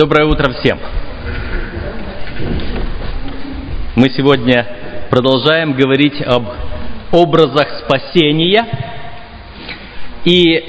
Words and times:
Доброе 0.00 0.24
утро 0.24 0.50
всем. 0.54 0.78
Мы 3.96 4.08
сегодня 4.08 4.66
продолжаем 5.10 5.74
говорить 5.74 6.22
об 6.22 6.46
образах 7.12 7.68
спасения. 7.84 8.66
И 10.24 10.66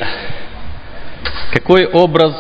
какой 1.54 1.86
образ 1.86 2.36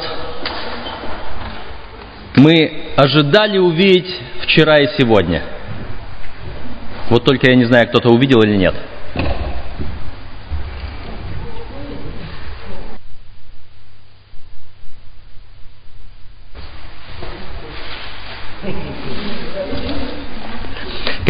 мы 2.35 2.91
ожидали 2.97 3.57
увидеть 3.57 4.13
вчера 4.41 4.79
и 4.79 4.87
сегодня? 4.97 5.43
Вот 7.09 7.23
только 7.23 7.51
я 7.51 7.55
не 7.55 7.63
знаю, 7.63 7.87
кто-то 7.87 8.09
увидел 8.09 8.41
или 8.41 8.57
нет. 8.57 8.75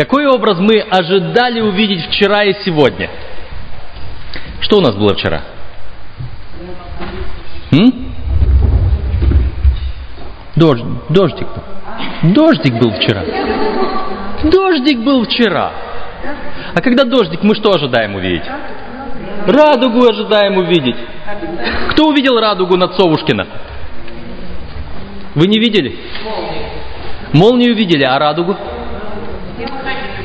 Какой 0.01 0.25
образ 0.25 0.57
мы 0.57 0.79
ожидали 0.79 1.61
увидеть 1.61 2.07
вчера 2.07 2.43
и 2.43 2.53
сегодня? 2.65 3.07
Что 4.59 4.77
у 4.77 4.81
нас 4.81 4.95
было 4.95 5.13
вчера? 5.13 5.43
М? 7.71 8.11
Дождь, 10.55 10.83
дождик 11.09 11.47
был. 11.49 12.33
Дождик 12.33 12.73
был 12.79 12.91
вчера. 12.93 13.23
Дождик 14.43 15.03
был 15.03 15.23
вчера. 15.25 15.71
А 16.73 16.81
когда 16.81 17.03
дождик, 17.03 17.43
мы 17.43 17.53
что 17.53 17.69
ожидаем 17.71 18.15
увидеть? 18.15 18.49
Радугу 19.45 20.03
ожидаем 20.07 20.57
увидеть. 20.57 20.97
Кто 21.91 22.07
увидел 22.07 22.39
радугу 22.39 22.75
над 22.75 22.95
Совушкина? 22.95 23.45
Вы 25.35 25.45
не 25.45 25.59
видели? 25.59 25.95
Молнию 27.33 27.75
видели, 27.75 28.03
а 28.03 28.17
радугу? 28.17 28.57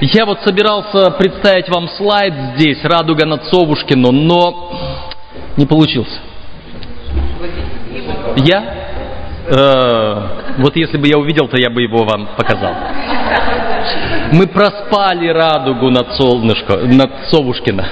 Я 0.00 0.27
вот 0.27 0.41
собирался 0.44 1.11
представить 1.12 1.69
вам 1.70 1.89
слайд 1.89 2.34
здесь, 2.56 2.84
радуга 2.84 3.25
над 3.25 3.44
Совушкино, 3.44 4.11
но 4.11 5.08
не 5.56 5.64
получился. 5.64 6.20
Я? 8.36 8.74
Э, 9.47 10.58
вот 10.58 10.77
если 10.77 10.98
бы 10.98 11.08
я 11.08 11.17
увидел, 11.17 11.48
то 11.48 11.56
я 11.56 11.70
бы 11.70 11.80
его 11.80 12.05
вам 12.05 12.28
показал. 12.36 12.74
Мы 14.33 14.47
проспали 14.48 15.28
радугу 15.28 15.89
над 15.89 16.12
солнышко, 16.17 16.77
над 16.77 17.28
Совушкино. 17.30 17.86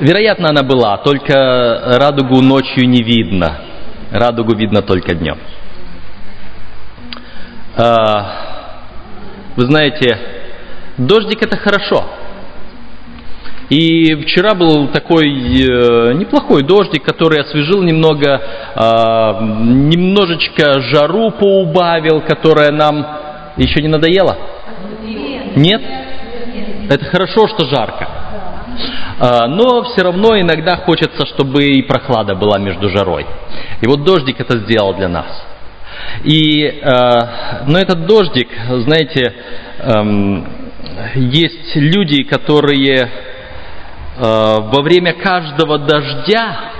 Вероятно, 0.00 0.48
она 0.50 0.62
была, 0.62 0.96
только 0.98 1.80
радугу 1.96 2.42
ночью 2.42 2.88
не 2.88 3.02
видно. 3.02 3.60
Радугу 4.10 4.56
видно 4.56 4.82
только 4.82 5.14
днем. 5.14 5.38
Э, 7.76 8.22
вы 9.54 9.66
знаете, 9.66 10.18
Дождик 10.98 11.42
это 11.42 11.56
хорошо. 11.56 12.04
И 13.68 14.14
вчера 14.22 14.54
был 14.54 14.88
такой 14.88 15.28
э, 15.28 16.12
неплохой 16.14 16.62
дождик, 16.62 17.02
который 17.02 17.40
освежил 17.40 17.82
немного, 17.82 18.40
э, 18.76 19.42
немножечко 19.42 20.80
жару 20.82 21.32
поубавил, 21.32 22.20
которая 22.20 22.70
нам 22.70 23.04
еще 23.56 23.82
не 23.82 23.88
надоела. 23.88 24.36
Нет? 25.56 25.82
Это 26.88 27.04
хорошо, 27.06 27.48
что 27.48 27.66
жарко. 27.66 28.08
Э, 29.18 29.46
но 29.48 29.82
все 29.82 30.02
равно 30.02 30.38
иногда 30.38 30.76
хочется, 30.76 31.26
чтобы 31.26 31.64
и 31.64 31.82
прохлада 31.82 32.36
была 32.36 32.58
между 32.58 32.88
жарой. 32.88 33.26
И 33.80 33.86
вот 33.88 34.04
дождик 34.04 34.40
это 34.40 34.58
сделал 34.58 34.94
для 34.94 35.08
нас. 35.08 35.44
И, 36.22 36.62
э, 36.62 37.64
но 37.66 37.78
этот 37.80 38.06
дождик, 38.06 38.48
знаете, 38.68 39.34
эм, 39.80 40.65
есть 41.14 41.76
люди, 41.76 42.22
которые 42.22 43.02
э, 43.02 43.08
во 44.18 44.82
время 44.82 45.12
каждого 45.14 45.78
дождя 45.78 46.72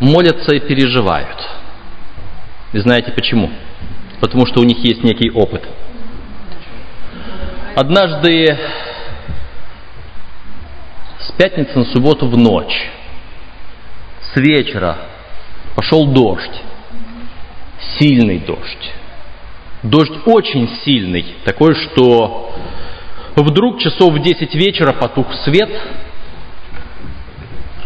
молятся 0.00 0.54
и 0.54 0.60
переживают. 0.60 1.36
И 2.72 2.78
знаете 2.78 3.12
почему? 3.12 3.50
Потому 4.20 4.46
что 4.46 4.60
у 4.60 4.64
них 4.64 4.78
есть 4.78 5.02
некий 5.02 5.30
опыт. 5.30 5.62
Однажды 7.74 8.58
с 11.20 11.32
пятницы 11.32 11.78
на 11.78 11.84
субботу 11.86 12.26
в 12.28 12.36
ночь, 12.36 12.90
с 14.32 14.36
вечера 14.36 14.98
пошел 15.74 16.06
дождь, 16.06 16.62
сильный 17.98 18.38
дождь. 18.38 18.92
Дождь 19.86 20.18
очень 20.26 20.68
сильный, 20.84 21.36
такой, 21.44 21.76
что 21.76 22.52
вдруг 23.36 23.78
часов 23.78 24.14
в 24.14 24.18
10 24.20 24.52
вечера 24.56 24.92
потух 24.92 25.32
свет. 25.44 25.70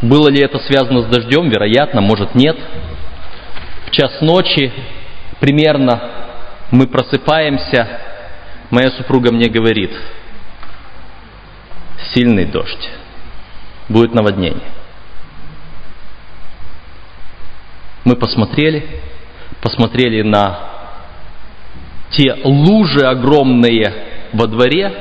Было 0.00 0.28
ли 0.28 0.40
это 0.40 0.58
связано 0.60 1.02
с 1.02 1.06
дождем? 1.06 1.50
Вероятно, 1.50 2.00
может 2.00 2.34
нет. 2.34 2.56
В 3.86 3.90
час 3.90 4.22
ночи 4.22 4.72
примерно 5.40 6.00
мы 6.70 6.86
просыпаемся, 6.86 8.00
моя 8.70 8.90
супруга 8.92 9.30
мне 9.30 9.50
говорит, 9.50 9.92
сильный 12.14 12.46
дождь, 12.46 12.88
будет 13.90 14.14
наводнение. 14.14 14.72
Мы 18.04 18.16
посмотрели, 18.16 18.88
посмотрели 19.60 20.22
на 20.22 20.79
те 22.10 22.36
лужи 22.44 23.06
огромные 23.06 23.92
во 24.32 24.46
дворе, 24.46 24.92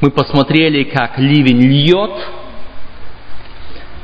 мы 0.00 0.10
посмотрели, 0.10 0.84
как 0.84 1.18
ливень 1.18 1.60
льет, 1.60 2.10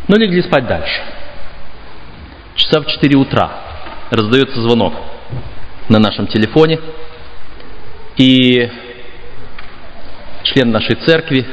но 0.08 0.16
легли 0.16 0.42
спать 0.42 0.66
дальше. 0.66 1.02
Часа 2.54 2.80
в 2.80 2.86
4 2.86 3.16
утра 3.16 3.50
раздается 4.10 4.60
звонок 4.60 4.94
на 5.88 5.98
нашем 5.98 6.26
телефоне, 6.26 6.78
и 8.16 8.70
член 10.44 10.70
нашей 10.70 10.96
церкви, 10.96 11.46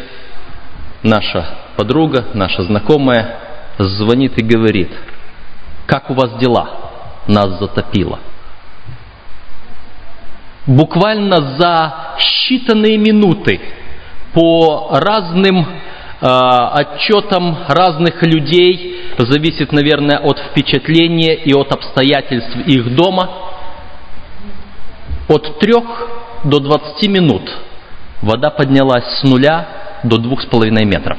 наша 1.01 1.45
подруга, 1.75 2.27
наша 2.33 2.63
знакомая, 2.63 3.39
звонит 3.77 4.37
и 4.37 4.43
говорит, 4.43 4.91
как 5.87 6.09
у 6.09 6.13
вас 6.13 6.37
дела? 6.37 6.69
Нас 7.27 7.59
затопило– 7.59 8.19
буквально 10.65 11.57
за 11.57 11.93
считанные 12.17 12.97
минуты 12.97 13.59
по 14.33 14.89
разным 14.91 15.59
э, 15.59 15.65
отчетам 16.21 17.57
разных 17.67 18.21
людей, 18.23 19.13
зависит, 19.17 19.71
наверное, 19.71 20.17
от 20.17 20.39
впечатления 20.39 21.35
и 21.35 21.53
от 21.53 21.71
обстоятельств 21.71 22.55
их 22.65 22.95
дома, 22.95 23.29
от 25.27 25.59
трех 25.59 25.83
до 26.43 26.59
двадцати 26.59 27.07
минут 27.07 27.49
вода 28.21 28.49
поднялась 28.49 29.19
с 29.19 29.23
нуля 29.23 29.67
до 30.03 30.17
двух 30.17 30.41
с 30.41 30.45
половиной 30.45 30.85
метров. 30.85 31.17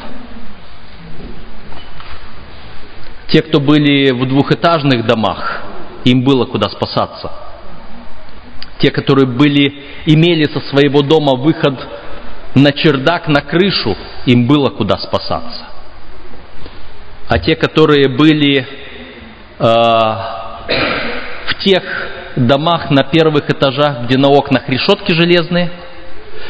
Те, 3.28 3.42
кто 3.42 3.58
были 3.58 4.10
в 4.12 4.26
двухэтажных 4.28 5.06
домах, 5.06 5.62
им 6.04 6.22
было 6.24 6.44
куда 6.46 6.68
спасаться– 6.68 7.32
те, 8.78 8.90
которые 8.90 9.26
были, 9.26 9.82
имели 10.06 10.44
со 10.44 10.60
своего 10.60 11.02
дома 11.02 11.36
выход 11.36 11.74
на 12.54 12.72
чердак, 12.72 13.28
на 13.28 13.40
крышу, 13.40 13.96
им 14.26 14.46
было 14.46 14.70
куда 14.70 14.96
спасаться. 14.98 15.66
А 17.28 17.38
те, 17.38 17.56
которые 17.56 18.08
были 18.08 18.58
э, 18.58 18.66
в 19.58 21.54
тех 21.64 21.82
домах 22.36 22.90
на 22.90 23.04
первых 23.04 23.48
этажах, 23.48 24.02
где 24.04 24.18
на 24.18 24.28
окнах 24.28 24.68
решетки 24.68 25.12
железные, 25.12 25.70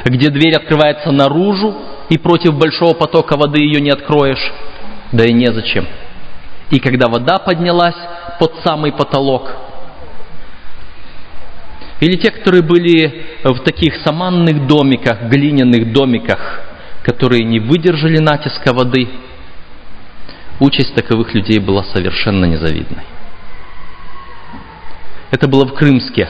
где 0.04 0.30
дверь 0.30 0.56
открывается 0.56 1.10
наружу, 1.12 1.74
и 2.08 2.18
против 2.18 2.58
большого 2.58 2.94
потока 2.94 3.36
воды 3.36 3.62
ее 3.62 3.80
не 3.80 3.90
откроешь, 3.90 4.52
да 5.12 5.24
и 5.24 5.32
незачем. 5.32 5.86
И 6.70 6.80
когда 6.80 7.08
вода 7.08 7.38
поднялась 7.38 7.96
под 8.38 8.54
самый 8.64 8.92
потолок, 8.92 9.50
или 12.00 12.16
те, 12.16 12.30
которые 12.30 12.62
были 12.62 13.24
в 13.44 13.60
таких 13.60 13.96
саманных 13.96 14.66
домиках, 14.66 15.22
глиняных 15.28 15.92
домиках, 15.92 16.60
которые 17.02 17.44
не 17.44 17.60
выдержали 17.60 18.18
натиска 18.18 18.72
воды. 18.72 19.08
Участь 20.60 20.94
таковых 20.94 21.34
людей 21.34 21.58
была 21.58 21.82
совершенно 21.84 22.44
незавидной. 22.44 23.04
Это 25.30 25.48
было 25.48 25.66
в 25.66 25.74
Крымске 25.74 26.28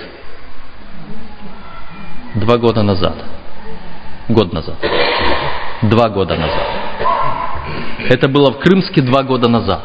два 2.35 2.57
года 2.57 2.83
назад. 2.83 3.17
Год 4.29 4.53
назад. 4.53 4.77
Два 5.83 6.09
года 6.09 6.37
назад. 6.37 6.67
Это 8.09 8.29
было 8.29 8.53
в 8.53 8.59
Крымске 8.59 9.03
два 9.03 9.23
года 9.23 9.49
назад. 9.49 9.83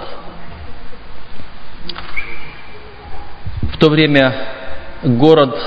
то 3.80 3.90
время 3.90 4.36
город 5.04 5.58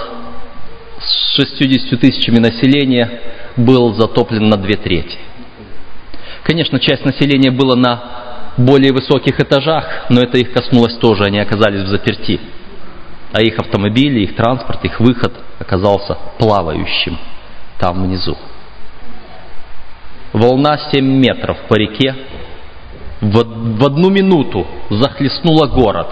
с 0.99 1.37
60 1.37 2.00
тысячами 2.00 2.38
населения 2.38 3.20
был 3.56 3.94
затоплен 3.94 4.49
на 4.49 4.56
две 4.56 4.76
трети. 4.76 5.19
Конечно, 6.43 6.79
часть 6.79 7.05
населения 7.05 7.50
была 7.50 7.76
на 7.76 8.02
более 8.56 8.93
высоких 8.93 9.40
этажах, 9.40 10.06
но 10.08 10.20
это 10.20 10.38
их 10.38 10.52
коснулось 10.52 10.96
тоже, 10.96 11.25
они 11.25 11.38
оказались 11.38 11.82
в 11.82 11.88
заперти. 11.88 12.40
А 13.32 13.40
их 13.40 13.58
автомобили, 13.58 14.20
их 14.20 14.37
транспорт, 14.37 14.84
их 14.84 15.00
выход 15.00 15.32
оказался 15.58 16.19
плавающим 16.38 17.19
там 17.79 18.05
внизу. 18.05 18.37
Волна 20.32 20.79
7 20.93 21.05
метров 21.05 21.58
по 21.69 21.75
реке 21.75 22.14
в, 23.20 23.32
в 23.32 23.87
одну 23.87 24.11
минуту 24.11 24.67
захлестнула 24.90 25.67
город. 25.67 26.08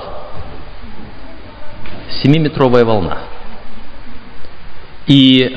Семиметровая 2.23 2.85
волна. 2.85 3.19
И 5.07 5.57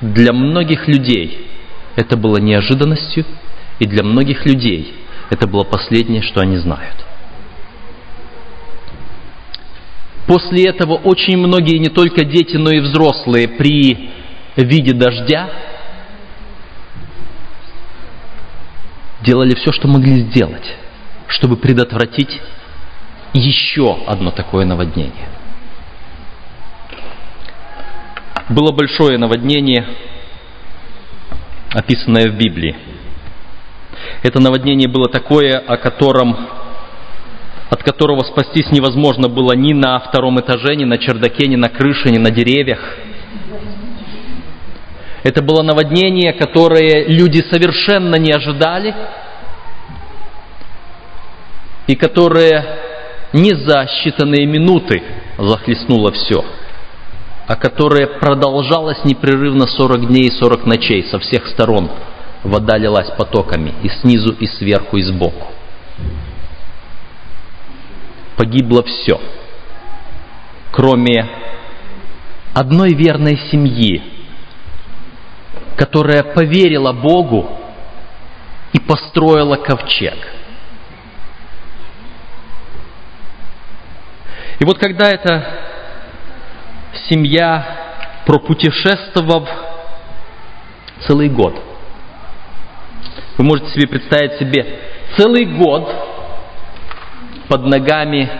для 0.00 0.32
многих 0.32 0.88
людей 0.88 1.48
это 1.96 2.16
было 2.16 2.36
неожиданностью, 2.36 3.24
и 3.78 3.86
для 3.86 4.02
многих 4.02 4.46
людей 4.46 4.94
это 5.30 5.46
было 5.46 5.64
последнее, 5.64 6.22
что 6.22 6.40
они 6.40 6.56
знают. 6.56 7.04
После 10.26 10.64
этого 10.64 10.94
очень 10.94 11.36
многие, 11.36 11.78
не 11.78 11.88
только 11.88 12.24
дети, 12.24 12.56
но 12.56 12.70
и 12.70 12.80
взрослые, 12.80 13.48
при 13.48 14.10
виде 14.56 14.92
дождя 14.92 15.50
делали 19.22 19.54
все, 19.54 19.72
что 19.72 19.88
могли 19.88 20.22
сделать, 20.22 20.74
чтобы 21.28 21.56
предотвратить 21.56 22.40
еще 23.32 23.98
одно 24.06 24.30
такое 24.30 24.64
наводнение. 24.64 25.28
Было 28.48 28.70
большое 28.70 29.18
наводнение, 29.18 29.84
описанное 31.72 32.30
в 32.30 32.36
Библии. 32.36 32.76
Это 34.22 34.40
наводнение 34.40 34.88
было 34.88 35.08
такое, 35.08 35.58
о 35.58 35.76
котором, 35.76 36.36
от 37.70 37.82
которого 37.82 38.20
спастись 38.20 38.70
невозможно 38.70 39.28
было 39.28 39.52
ни 39.56 39.72
на 39.72 39.98
втором 39.98 40.38
этаже, 40.38 40.76
ни 40.76 40.84
на 40.84 40.96
чердаке, 40.96 41.48
ни 41.48 41.56
на 41.56 41.68
крыше, 41.68 42.10
ни 42.10 42.18
на 42.18 42.30
деревьях. 42.30 42.78
Это 45.24 45.42
было 45.42 45.62
наводнение, 45.62 46.32
которое 46.32 47.04
люди 47.08 47.42
совершенно 47.50 48.14
не 48.14 48.30
ожидали, 48.30 48.94
и 51.88 51.96
которое 51.96 52.64
не 53.32 53.54
за 53.54 53.88
считанные 53.88 54.46
минуты 54.46 55.02
захлестнуло 55.36 56.12
все– 56.12 56.44
а 57.46 57.54
которое 57.54 58.06
продолжалось 58.06 59.04
непрерывно 59.04 59.66
40 59.66 60.08
дней 60.08 60.28
и 60.28 60.32
40 60.32 60.66
ночей 60.66 61.04
со 61.04 61.18
всех 61.18 61.46
сторон. 61.46 61.90
Вода 62.42 62.76
лилась 62.76 63.10
потоками 63.16 63.74
и 63.82 63.88
снизу, 63.88 64.32
и 64.32 64.46
сверху, 64.46 64.96
и 64.96 65.02
сбоку. 65.02 65.48
Погибло 68.36 68.82
все, 68.82 69.20
кроме 70.72 71.28
одной 72.52 72.92
верной 72.94 73.38
семьи, 73.50 74.02
которая 75.76 76.22
поверила 76.22 76.92
Богу 76.92 77.48
и 78.72 78.80
построила 78.80 79.56
ковчег. 79.56 80.16
И 84.58 84.64
вот 84.64 84.78
когда 84.78 85.10
это 85.10 85.66
семья, 87.08 88.22
пропутешествовав 88.26 89.48
целый 91.06 91.28
год. 91.28 91.54
Вы 93.38 93.44
можете 93.44 93.70
себе 93.70 93.88
представить 93.88 94.38
себе 94.38 94.80
целый 95.16 95.44
год 95.44 95.88
под 97.48 97.66
ногами 97.66 98.30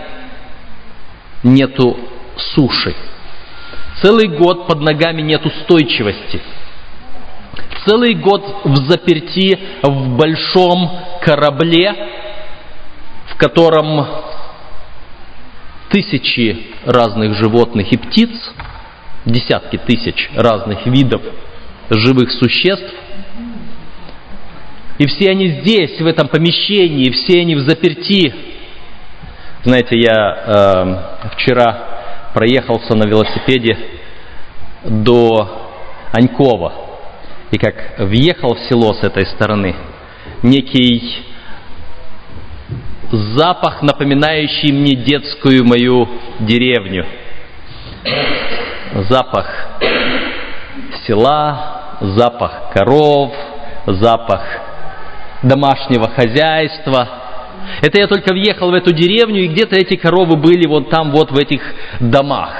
нету 1.43 1.97
суши. 2.35 2.95
Целый 4.01 4.27
год 4.27 4.67
под 4.67 4.81
ногами 4.81 5.21
нет 5.21 5.45
устойчивости. 5.45 6.41
Целый 7.85 8.15
год 8.15 8.43
в 8.65 8.75
заперти 8.87 9.57
в 9.81 10.17
большом 10.17 10.89
корабле, 11.21 11.95
в 13.27 13.37
котором 13.37 14.05
тысячи 15.89 16.67
разных 16.85 17.35
животных 17.35 17.91
и 17.91 17.97
птиц, 17.97 18.29
десятки 19.25 19.77
тысяч 19.77 20.29
разных 20.35 20.85
видов 20.85 21.21
живых 21.89 22.31
существ. 22.31 22.93
И 24.97 25.05
все 25.05 25.29
они 25.29 25.49
здесь, 25.61 25.99
в 25.99 26.05
этом 26.05 26.27
помещении, 26.27 27.11
все 27.11 27.41
они 27.41 27.55
в 27.55 27.59
заперти. 27.59 28.33
Знаете, 29.63 29.99
я 29.99 30.13
э, 31.23 31.29
вчера 31.35 32.31
проехался 32.33 32.95
на 32.95 33.07
велосипеде 33.07 33.77
до 34.83 35.71
Анькова. 36.11 36.73
И 37.51 37.57
как 37.57 37.99
въехал 37.99 38.55
в 38.55 38.59
село 38.67 38.93
с 38.93 39.03
этой 39.03 39.25
стороны, 39.25 39.75
некий 40.43 41.23
запах, 43.11 43.81
напоминающий 43.81 44.71
мне 44.71 44.95
детскую 44.95 45.65
мою 45.65 46.07
деревню. 46.39 47.05
Запах 49.09 49.47
села, 51.05 51.97
запах 52.01 52.71
коров, 52.73 53.33
запах 53.85 54.41
домашнего 55.43 56.09
хозяйства. 56.09 57.07
Это 57.81 57.99
я 57.99 58.07
только 58.07 58.33
въехал 58.33 58.71
в 58.71 58.73
эту 58.73 58.93
деревню, 58.93 59.43
и 59.43 59.47
где-то 59.47 59.75
эти 59.75 59.95
коровы 59.95 60.35
были 60.35 60.67
вот 60.67 60.89
там, 60.89 61.11
вот 61.11 61.31
в 61.31 61.37
этих 61.37 61.61
домах. 61.99 62.53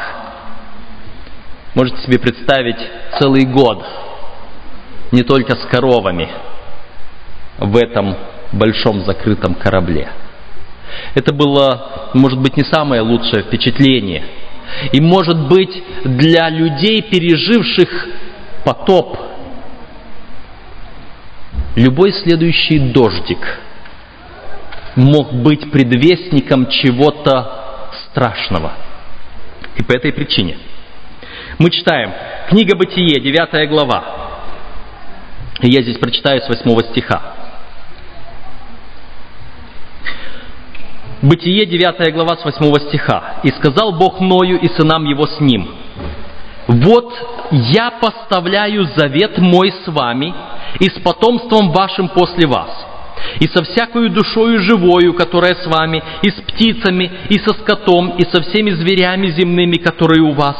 Можете 1.75 2.01
себе 2.01 2.19
представить 2.19 2.79
целый 3.19 3.45
год, 3.45 3.85
не 5.11 5.23
только 5.23 5.55
с 5.55 5.65
коровами, 5.65 6.29
в 7.57 7.77
этом 7.77 8.15
большом 8.51 9.01
закрытом 9.01 9.55
корабле. 9.55 10.09
Это 11.13 11.33
было, 11.33 12.11
может 12.13 12.39
быть, 12.39 12.57
не 12.57 12.63
самое 12.63 13.01
лучшее 13.01 13.43
впечатление. 13.43 14.23
И, 14.91 15.01
может 15.01 15.47
быть, 15.47 15.83
для 16.03 16.49
людей, 16.49 17.01
переживших 17.01 18.07
потоп, 18.65 19.17
любой 21.75 22.11
следующий 22.11 22.79
дождик 22.79 23.59
мог 24.95 25.31
быть 25.33 25.71
предвестником 25.71 26.67
чего-то 26.69 27.89
страшного. 28.09 28.73
И 29.77 29.83
по 29.83 29.93
этой 29.93 30.11
причине 30.11 30.57
мы 31.59 31.69
читаем 31.71 32.13
книга 32.49 32.75
Бытие, 32.75 33.19
9 33.19 33.69
глава. 33.69 34.03
Я 35.61 35.81
здесь 35.81 35.97
прочитаю 35.97 36.41
с 36.41 36.47
8 36.47 36.91
стиха. 36.91 37.33
Бытие 41.21 41.65
9 41.65 42.13
глава 42.13 42.37
с 42.37 42.45
8 42.45 42.87
стиха. 42.87 43.37
«И 43.43 43.49
сказал 43.49 43.93
Бог 43.93 44.19
Ною 44.19 44.59
и 44.59 44.67
сынам 44.67 45.05
его 45.05 45.25
с 45.25 45.39
ним, 45.39 45.67
вот 46.67 47.13
я 47.51 47.91
поставляю 47.91 48.85
завет 48.95 49.37
мой 49.37 49.71
с 49.71 49.87
вами 49.87 50.33
и 50.79 50.89
с 50.89 50.99
потомством 51.01 51.71
вашим 51.71 52.09
после 52.09 52.45
вас, 52.45 52.69
и 53.39 53.47
со 53.47 53.63
всякою 53.63 54.09
душою 54.09 54.59
живою, 54.59 55.13
которая 55.13 55.55
с 55.55 55.65
вами, 55.67 56.01
и 56.21 56.29
с 56.29 56.35
птицами, 56.35 57.11
и 57.29 57.37
со 57.39 57.53
скотом, 57.53 58.15
и 58.17 58.25
со 58.25 58.41
всеми 58.41 58.71
зверями 58.71 59.27
земными, 59.27 59.77
которые 59.77 60.23
у 60.23 60.31
вас, 60.31 60.55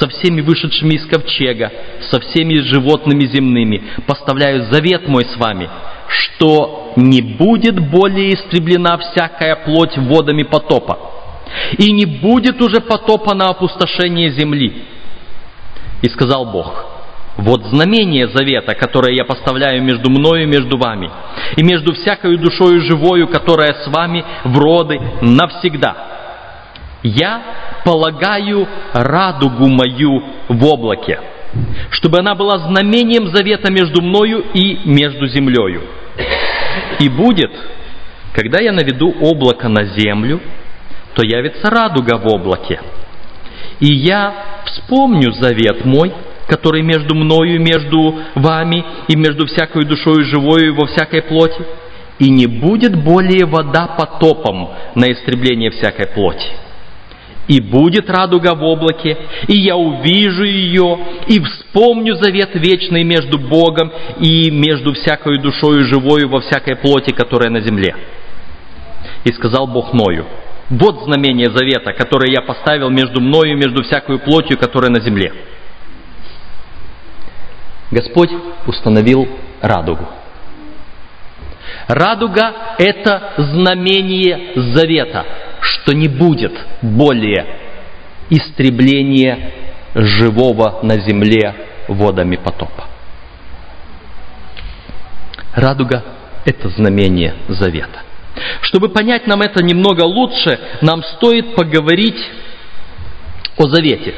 со 0.00 0.08
всеми 0.08 0.40
вышедшими 0.40 0.94
из 0.94 1.06
ковчега, 1.06 1.70
со 2.10 2.20
всеми 2.20 2.60
животными 2.60 3.24
земными, 3.26 3.82
поставляю 4.06 4.64
завет 4.72 5.08
мой 5.08 5.24
с 5.24 5.36
вами, 5.36 5.68
что 6.08 6.92
не 6.96 7.20
будет 7.20 7.78
более 7.78 8.34
истреблена 8.34 8.98
всякая 8.98 9.56
плоть 9.56 9.96
водами 9.96 10.42
потопа, 10.42 10.98
и 11.78 11.92
не 11.92 12.06
будет 12.06 12.60
уже 12.62 12.80
потопа 12.80 13.34
на 13.34 13.46
опустошение 13.46 14.30
земли. 14.30 14.84
И 16.02 16.08
сказал 16.08 16.46
Бог, 16.46 16.91
вот 17.36 17.64
знамение 17.66 18.28
завета, 18.28 18.74
которое 18.74 19.14
я 19.14 19.24
поставляю 19.24 19.82
между 19.82 20.10
мною 20.10 20.42
и 20.42 20.46
между 20.46 20.76
вами, 20.76 21.10
и 21.56 21.62
между 21.62 21.94
всякою 21.94 22.38
душою 22.38 22.80
живою, 22.82 23.28
которая 23.28 23.74
с 23.84 23.86
вами 23.88 24.24
в 24.44 24.58
роды 24.58 25.00
навсегда. 25.20 25.96
Я 27.02 27.42
полагаю 27.84 28.68
радугу 28.92 29.66
мою 29.68 30.22
в 30.48 30.64
облаке, 30.66 31.20
чтобы 31.90 32.18
она 32.20 32.34
была 32.34 32.58
знамением 32.58 33.28
завета 33.28 33.72
между 33.72 34.02
мною 34.02 34.44
и 34.54 34.80
между 34.84 35.26
землею 35.26 35.82
и 36.98 37.08
будет, 37.08 37.50
когда 38.32 38.60
я 38.60 38.72
наведу 38.72 39.14
облако 39.20 39.68
на 39.68 39.84
землю, 39.84 40.40
то 41.14 41.22
явится 41.24 41.68
радуга 41.68 42.16
в 42.16 42.26
облаке. 42.26 42.80
И 43.80 43.92
я 43.92 44.62
вспомню 44.64 45.32
завет 45.32 45.84
мой, 45.84 46.12
который 46.52 46.82
между 46.82 47.14
мною, 47.14 47.58
между 47.60 48.14
вами 48.34 48.84
и 49.08 49.16
между 49.16 49.46
всякой 49.46 49.86
душою 49.86 50.26
живою 50.26 50.74
во 50.74 50.86
всякой 50.86 51.22
плоти, 51.22 51.62
и 52.18 52.28
не 52.28 52.46
будет 52.46 52.94
более 52.94 53.46
вода 53.46 53.86
потопом 53.98 54.68
на 54.94 55.10
истребление 55.10 55.70
всякой 55.70 56.08
плоти. 56.08 56.46
И 57.48 57.58
будет 57.60 58.10
радуга 58.10 58.54
в 58.54 58.62
облаке, 58.62 59.16
и 59.48 59.58
я 59.58 59.76
увижу 59.76 60.44
ее, 60.44 60.98
и 61.26 61.40
вспомню 61.40 62.16
завет 62.16 62.50
вечный 62.52 63.02
между 63.02 63.38
Богом 63.38 63.90
и 64.20 64.50
между 64.50 64.92
всякой 64.92 65.38
душою 65.38 65.86
живою 65.86 66.28
во 66.28 66.40
всякой 66.40 66.76
плоти, 66.76 67.12
которая 67.12 67.48
на 67.48 67.62
земле. 67.62 67.96
И 69.24 69.32
сказал 69.32 69.66
Бог 69.66 69.94
Ною, 69.94 70.26
вот 70.68 71.04
знамение 71.04 71.50
завета, 71.50 71.94
которое 71.94 72.30
я 72.30 72.42
поставил 72.42 72.90
между 72.90 73.22
мною 73.22 73.52
и 73.52 73.56
между 73.56 73.82
всякой 73.82 74.18
плотью, 74.18 74.58
которая 74.58 74.90
на 74.90 75.00
земле. 75.00 75.32
Господь 77.92 78.30
установил 78.66 79.28
радугу. 79.60 80.08
Радуга– 81.88 82.54
это 82.78 83.34
знамение 83.36 84.52
завета, 84.56 85.26
что 85.60 85.92
не 85.92 86.08
будет 86.08 86.52
более 86.80 87.46
истребления 88.30 89.52
живого 89.94 90.80
на 90.82 90.98
земле 91.00 91.54
водами 91.86 92.36
потопа. 92.36 92.86
Радуга– 95.54 96.02
это 96.46 96.70
знамение 96.70 97.34
завета. 97.48 98.00
Чтобы 98.62 98.88
понять 98.88 99.26
нам 99.26 99.42
это 99.42 99.62
немного 99.62 100.02
лучше, 100.04 100.58
нам 100.80 101.02
стоит 101.02 101.54
поговорить 101.54 102.30
о 103.58 103.68
завете. 103.68 104.14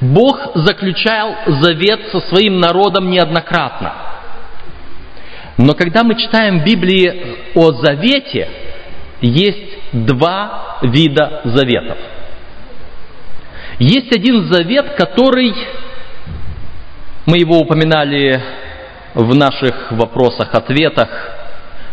Бог 0.00 0.52
заключал 0.54 1.36
завет 1.46 2.08
со 2.10 2.20
своим 2.20 2.60
народом 2.60 3.10
неоднократно. 3.10 3.94
Но 5.56 5.74
когда 5.74 6.04
мы 6.04 6.16
читаем 6.16 6.60
в 6.60 6.64
Библии 6.64 7.36
о 7.54 7.72
завете, 7.72 8.48
есть 9.20 9.78
два 9.92 10.78
вида 10.82 11.40
заветов. 11.44 11.96
Есть 13.78 14.14
один 14.14 14.44
завет, 14.52 14.94
который, 14.96 15.54
мы 17.24 17.38
его 17.38 17.58
упоминали 17.58 18.42
в 19.14 19.34
наших 19.34 19.92
вопросах-ответах, 19.92 21.08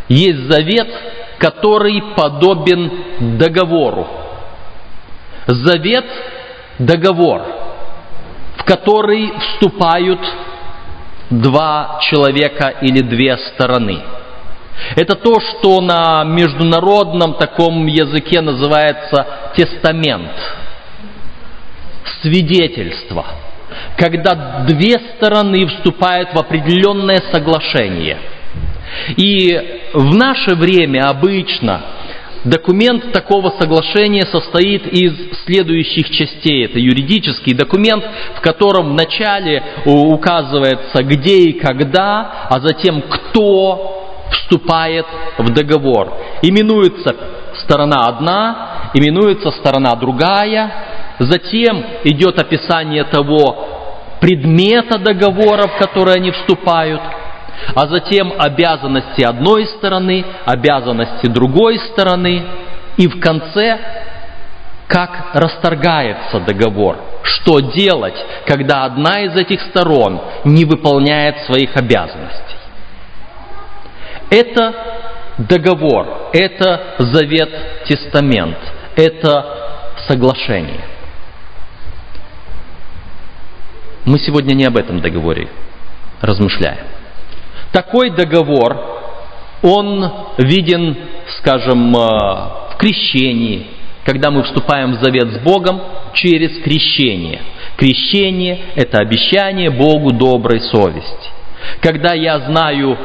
есть 0.10 0.40
завет, 0.40 0.90
который 1.38 2.02
подобен 2.16 3.38
договору. 3.38 4.08
Завет– 5.48 6.06
договор, 6.80 7.42
в 8.64 8.66
который 8.66 9.34
вступают 9.40 10.20
два 11.30 12.00
человека 12.10 12.74
или 12.82 13.02
две 13.02 13.38
стороны. 13.38 14.00
Это 14.96 15.16
то, 15.16 15.40
что 15.40 15.82
на 15.82 16.24
международном 16.24 17.36
таком 17.36 17.86
языке 17.88 18.42
называется 18.42 19.28
тестамент, 19.56 20.32
свидетельство, 22.22 23.26
когда 23.98 24.64
две 24.68 25.00
стороны 25.16 25.68
вступают 25.68 26.34
в 26.34 26.40
определенное 26.40 27.22
соглашение. 27.32 28.18
И 29.18 29.90
в 29.94 30.16
наше 30.16 30.56
время 30.56 31.10
обычно 31.10 31.82
Документ 32.44 33.14
такого 33.14 33.54
соглашения 33.58 34.24
состоит 34.24 34.86
из 34.88 35.14
следующих 35.46 36.10
частей. 36.10 36.66
Это 36.66 36.78
юридический 36.78 37.54
документ, 37.54 38.04
в 38.36 38.42
котором 38.42 38.92
вначале 38.92 39.64
указывается 39.86 41.04
где 41.04 41.38
и 41.50 41.54
когда, 41.54 42.48
а 42.50 42.60
затем 42.60 43.02
кто 43.02 44.28
вступает 44.32 45.06
в 45.38 45.54
договор. 45.54 46.14
Именуется 46.42 47.16
сторона 47.64 48.08
одна, 48.08 48.90
именуется 48.94 49.52
сторона 49.52 49.96
другая, 49.96 51.16
затем 51.20 51.82
идет 52.04 52.42
описание 52.42 53.06
того 53.06 54.18
предмета 54.20 54.98
договора, 55.00 55.68
в 55.68 55.78
который 55.78 56.16
они 56.16 56.32
вступают– 56.32 57.02
а 57.76 57.88
затем 57.88 58.34
обязанности 58.38 59.24
одной 59.24 59.68
стороны, 59.68 60.26
обязанности 60.46 61.28
другой 61.28 61.80
стороны, 61.92 62.44
и 62.98 63.08
в 63.08 63.20
конце, 63.20 63.80
как 64.88 65.32
расторгается 65.34 66.40
договор, 66.40 66.98
что 67.24 67.60
делать, 67.60 68.18
когда 68.46 68.86
одна 68.86 69.22
из 69.22 69.36
этих 69.36 69.62
сторон 69.62 70.22
не 70.44 70.66
выполняет 70.66 71.46
своих 71.46 71.76
обязанностей. 71.76 72.58
Это 74.30 74.74
договор, 75.38 76.30
это 76.34 76.96
завет, 77.00 77.50
тестамент, 77.86 78.58
это 78.96 79.46
соглашение. 80.08 80.82
Мы 84.06 84.20
сегодня 84.20 84.54
не 84.54 84.66
об 84.66 84.78
этом 84.78 85.00
договоре 85.00 85.48
размышляем. 86.22 86.93
Такой 87.74 88.12
договор, 88.12 88.78
он 89.64 90.12
виден, 90.38 90.96
скажем, 91.40 91.92
э, 91.92 92.00
в 92.00 92.76
крещении, 92.78 93.66
когда 94.06 94.30
мы 94.30 94.44
вступаем 94.44 94.92
в 94.92 95.04
завет 95.04 95.34
с 95.34 95.40
Богом 95.40 95.82
через 96.14 96.62
крещение. 96.62 97.42
Крещение– 97.76 98.60
это 98.76 99.00
обещание 99.00 99.72
Богу 99.72 100.12
доброй 100.12 100.62
совести. 100.62 101.30
Когда 101.82 102.14
я 102.14 102.42
знаю, 102.42 102.96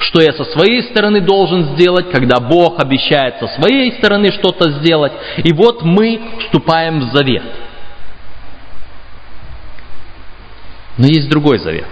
что 0.00 0.20
я 0.20 0.32
со 0.32 0.44
своей 0.44 0.82
стороны 0.82 1.20
должен 1.20 1.76
сделать, 1.76 2.10
когда 2.10 2.40
Бог 2.40 2.80
обещает 2.80 3.36
со 3.38 3.46
своей 3.60 3.92
стороны 3.92 4.32
что-то 4.32 4.72
сделать, 4.80 5.12
и 5.36 5.52
вот 5.52 5.84
мы 5.84 6.20
вступаем 6.40 6.98
в 6.98 7.14
завет. 7.14 7.44
Но 10.98 11.06
есть 11.06 11.28
другой 11.28 11.58
завет. 11.58 11.86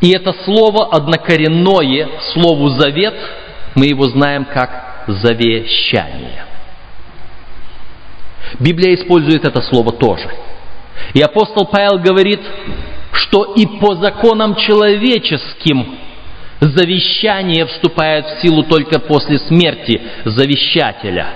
И 0.00 0.10
это 0.10 0.32
слово 0.44 0.88
однокоренное 0.92 2.08
слову 2.32 2.68
«завет», 2.70 3.14
мы 3.74 3.86
его 3.86 4.08
знаем 4.08 4.44
как 4.44 5.04
«завещание». 5.06 6.44
Библия 8.58 8.94
использует 8.94 9.44
это 9.44 9.60
слово 9.62 9.92
тоже. 9.92 10.30
И 11.14 11.20
апостол 11.20 11.66
Павел 11.66 11.98
говорит, 11.98 12.40
что 13.12 13.54
и 13.54 13.66
по 13.66 13.96
законам 13.96 14.54
человеческим 14.54 15.98
завещание 16.60 17.66
вступает 17.66 18.26
в 18.26 18.40
силу 18.42 18.62
только 18.64 18.98
после 19.00 19.38
смерти 19.38 20.00
завещателя. 20.24 21.26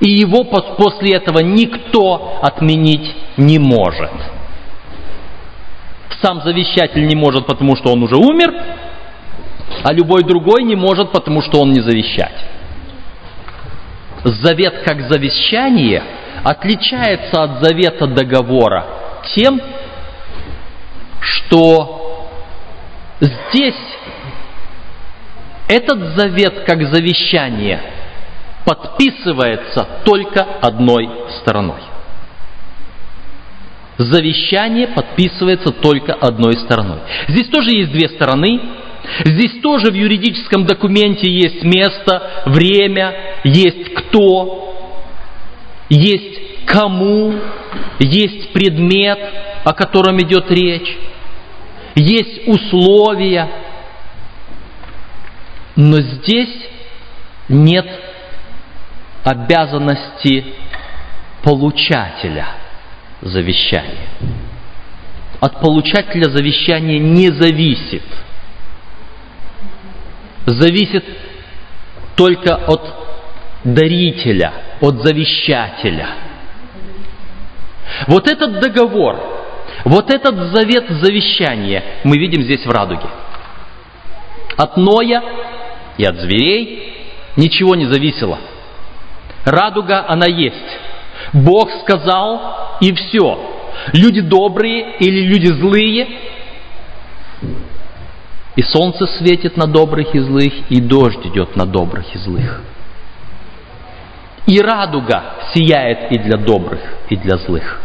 И 0.00 0.10
его 0.10 0.44
после 0.44 1.16
этого 1.16 1.40
никто 1.40 2.38
отменить 2.42 3.14
не 3.36 3.58
может. 3.58 4.10
Сам 6.22 6.42
завещатель 6.42 7.06
не 7.06 7.16
может, 7.16 7.46
потому 7.46 7.76
что 7.76 7.92
он 7.92 8.02
уже 8.02 8.16
умер, 8.16 8.52
а 9.84 9.92
любой 9.92 10.22
другой 10.22 10.64
не 10.64 10.76
может, 10.76 11.12
потому 11.12 11.40
что 11.40 11.60
он 11.60 11.72
не 11.72 11.80
завещатель. 11.80 12.46
Завет 14.24 14.82
как 14.84 15.00
завещание 15.08 16.02
отличается 16.44 17.42
от 17.42 17.64
завета 17.64 18.06
договора 18.06 18.84
тем, 19.34 19.60
что 21.20 22.28
здесь 23.20 23.74
этот 25.68 26.16
завет 26.16 26.64
как 26.66 26.82
завещание 26.82 27.80
подписывается 28.66 29.86
только 30.04 30.42
одной 30.60 31.08
стороной 31.40 31.89
завещание 34.04 34.88
подписывается 34.88 35.72
только 35.72 36.14
одной 36.14 36.54
стороной. 36.54 37.00
Здесь 37.28 37.48
тоже 37.48 37.70
есть 37.76 37.92
две 37.92 38.08
стороны. 38.08 38.60
Здесь 39.24 39.60
тоже 39.60 39.90
в 39.90 39.94
юридическом 39.94 40.66
документе 40.66 41.30
есть 41.30 41.62
место, 41.64 42.42
время, 42.46 43.14
есть 43.44 43.92
кто, 43.94 44.74
есть 45.88 46.64
кому, 46.66 47.34
есть 47.98 48.52
предмет, 48.52 49.18
о 49.64 49.72
котором 49.72 50.18
идет 50.20 50.50
речь, 50.50 50.96
есть 51.94 52.46
условия. 52.46 53.48
Но 55.76 56.00
здесь 56.00 56.68
нет 57.48 57.86
обязанности 59.24 60.44
получателя– 61.42 62.48
завещание. 63.22 64.08
От 65.40 65.60
получателя 65.60 66.24
завещания 66.24 66.98
не 66.98 67.28
зависит. 67.28 68.02
Зависит 70.46 71.04
только 72.16 72.56
от 72.56 72.82
дарителя, 73.64 74.52
от 74.80 75.02
завещателя. 75.02 76.08
Вот 78.06 78.28
этот 78.28 78.60
договор, 78.60 79.18
вот 79.84 80.10
этот 80.10 80.52
завет 80.52 80.88
завещания 80.88 81.82
мы 82.04 82.18
видим 82.18 82.42
здесь 82.42 82.64
в 82.64 82.70
радуге. 82.70 83.06
От 84.56 84.76
Ноя 84.76 85.22
и 85.96 86.04
от 86.04 86.16
зверей 86.16 87.08
ничего 87.36 87.74
не 87.74 87.86
зависело. 87.86 88.38
Радуга, 89.44 90.04
она 90.06 90.26
есть. 90.26 90.78
Бог 91.32 91.70
сказал, 91.82 92.76
и 92.80 92.92
все. 92.92 93.38
Люди 93.92 94.20
добрые 94.20 94.96
или 94.98 95.26
люди 95.26 95.46
злые. 95.46 96.08
И 98.56 98.62
солнце 98.62 99.06
светит 99.06 99.56
на 99.56 99.66
добрых 99.66 100.14
и 100.14 100.18
злых, 100.18 100.52
и 100.70 100.80
дождь 100.80 101.24
идет 101.24 101.56
на 101.56 101.66
добрых 101.66 102.14
и 102.14 102.18
злых. 102.18 102.62
И 104.46 104.60
радуга 104.60 105.36
сияет 105.54 106.10
и 106.10 106.18
для 106.18 106.36
добрых, 106.36 106.80
и 107.08 107.16
для 107.16 107.36
злых. 107.38 107.80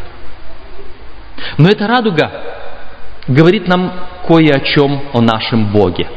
Но 1.57 1.69
эта 1.69 1.87
радуга 1.87 2.31
говорит 3.27 3.67
нам 3.67 3.93
кое 4.27 4.53
о 4.53 4.59
чем 4.59 5.03
о 5.13 5.21
нашем 5.21 5.71
Боге. 5.71 6.07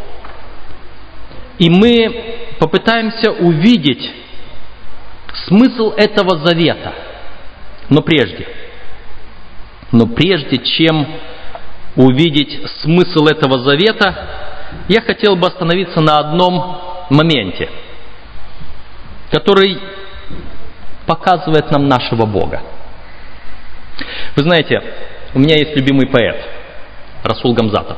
И 1.59 1.69
мы 1.69 2.49
попытаемся 2.59 3.33
увидеть 3.33 4.11
смысл 5.47 5.91
этого 5.91 6.39
завета. 6.47 6.95
Но 7.89 8.03
прежде, 8.03 8.47
но 9.93 10.07
прежде 10.07 10.59
чем 10.59 11.07
увидеть 11.97 12.61
смысл 12.83 13.27
этого 13.27 13.61
завета, 13.61 14.29
я 14.89 15.01
хотел 15.01 15.37
бы 15.37 15.47
остановиться 15.47 16.01
на 16.01 16.19
одном 16.19 16.79
моменте, 17.11 17.69
который 19.31 19.79
показывает 21.07 21.71
нам 21.71 21.89
нашего 21.89 22.27
Бога. 22.27 22.63
Вы 24.37 24.43
знаете, 24.43 24.83
у 25.35 25.39
меня 25.39 25.57
есть 25.57 25.75
любимый 25.75 26.07
поэт, 26.07 26.37
Расул 27.25 27.55
Гамзатов. 27.55 27.97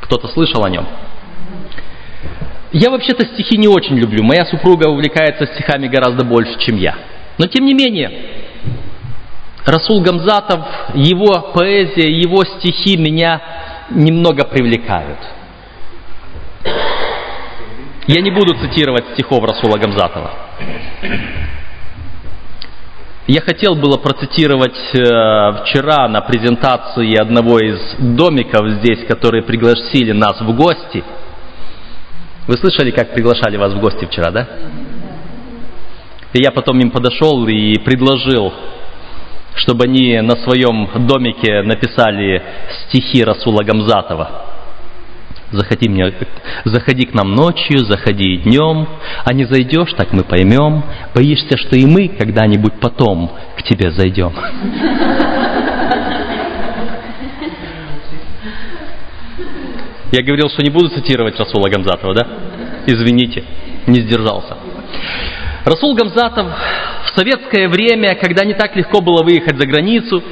Кто-то 0.00 0.28
слышал 0.28 0.64
о 0.64 0.70
нем? 0.70 0.86
Я 2.72 2.90
вообще-то 2.90 3.24
стихи 3.26 3.56
не 3.56 3.68
очень 3.68 3.96
люблю. 3.96 4.22
Моя 4.22 4.46
супруга 4.46 4.88
увлекается 4.88 5.46
стихами 5.46 5.88
гораздо 5.88 6.24
больше, 6.24 6.58
чем 6.58 6.76
я. 6.76 6.96
Но 7.38 7.46
тем 7.46 7.64
не 7.64 7.74
менее, 7.74 8.10
Расул 9.66 10.02
Гамзатов, 10.02 10.60
его 10.94 11.52
поэзия, 11.54 12.10
его 12.10 12.44
стихи 12.44 12.98
меня 12.98 13.40
немного 13.90 14.44
привлекают. 14.44 15.18
Я 18.06 18.20
не 18.20 18.30
буду 18.30 18.54
цитировать 18.58 19.04
стихов 19.14 19.42
Расула 19.42 19.78
Гамзатова. 19.78 20.30
Я 23.26 23.40
хотел 23.40 23.74
было 23.74 23.96
процитировать 23.96 24.76
э, 24.92 25.62
вчера 25.62 26.08
на 26.08 26.20
презентации 26.20 27.18
одного 27.18 27.58
из 27.58 27.96
домиков 27.98 28.68
здесь, 28.80 29.06
которые 29.06 29.42
пригласили 29.42 30.12
нас 30.12 30.38
в 30.42 30.54
гости. 30.54 31.02
Вы 32.46 32.58
слышали, 32.58 32.90
как 32.90 33.14
приглашали 33.14 33.56
вас 33.56 33.72
в 33.72 33.80
гости 33.80 34.04
вчера, 34.04 34.30
да? 34.30 34.46
И 36.34 36.42
я 36.42 36.50
потом 36.50 36.80
им 36.80 36.90
подошел 36.90 37.46
и 37.46 37.78
предложил, 37.78 38.52
чтобы 39.54 39.84
они 39.84 40.20
на 40.20 40.34
своем 40.36 41.06
домике 41.06 41.62
написали 41.62 42.42
стихи 42.88 43.22
Расула 43.22 43.62
Гамзатова. 43.62 44.46
Заходи, 45.52 45.88
мне, 45.88 46.12
заходи 46.64 47.06
к 47.06 47.14
нам 47.14 47.32
ночью, 47.36 47.84
заходи 47.84 48.38
днем, 48.38 48.88
а 49.24 49.32
не 49.32 49.44
зайдешь, 49.44 49.92
так 49.92 50.12
мы 50.12 50.24
поймем. 50.24 50.82
Боишься, 51.14 51.56
что 51.56 51.76
и 51.76 51.86
мы 51.86 52.08
когда-нибудь 52.08 52.80
потом 52.80 53.30
к 53.56 53.62
тебе 53.62 53.92
зайдем. 53.92 54.32
Я 60.10 60.22
говорил, 60.24 60.48
что 60.48 60.64
не 60.64 60.70
буду 60.70 60.88
цитировать 60.88 61.38
Расула 61.38 61.68
Гамзатова, 61.68 62.12
да? 62.12 62.26
Извините, 62.86 63.44
не 63.86 64.00
сдержался. 64.00 64.56
Расул 65.64 65.94
Гамзатов 65.94 66.46
в 67.06 67.18
советское 67.18 67.68
время, 67.68 68.14
когда 68.16 68.44
не 68.44 68.52
так 68.52 68.76
легко 68.76 69.00
было 69.00 69.22
выехать 69.22 69.58
за 69.58 69.66
границу, 69.66 70.22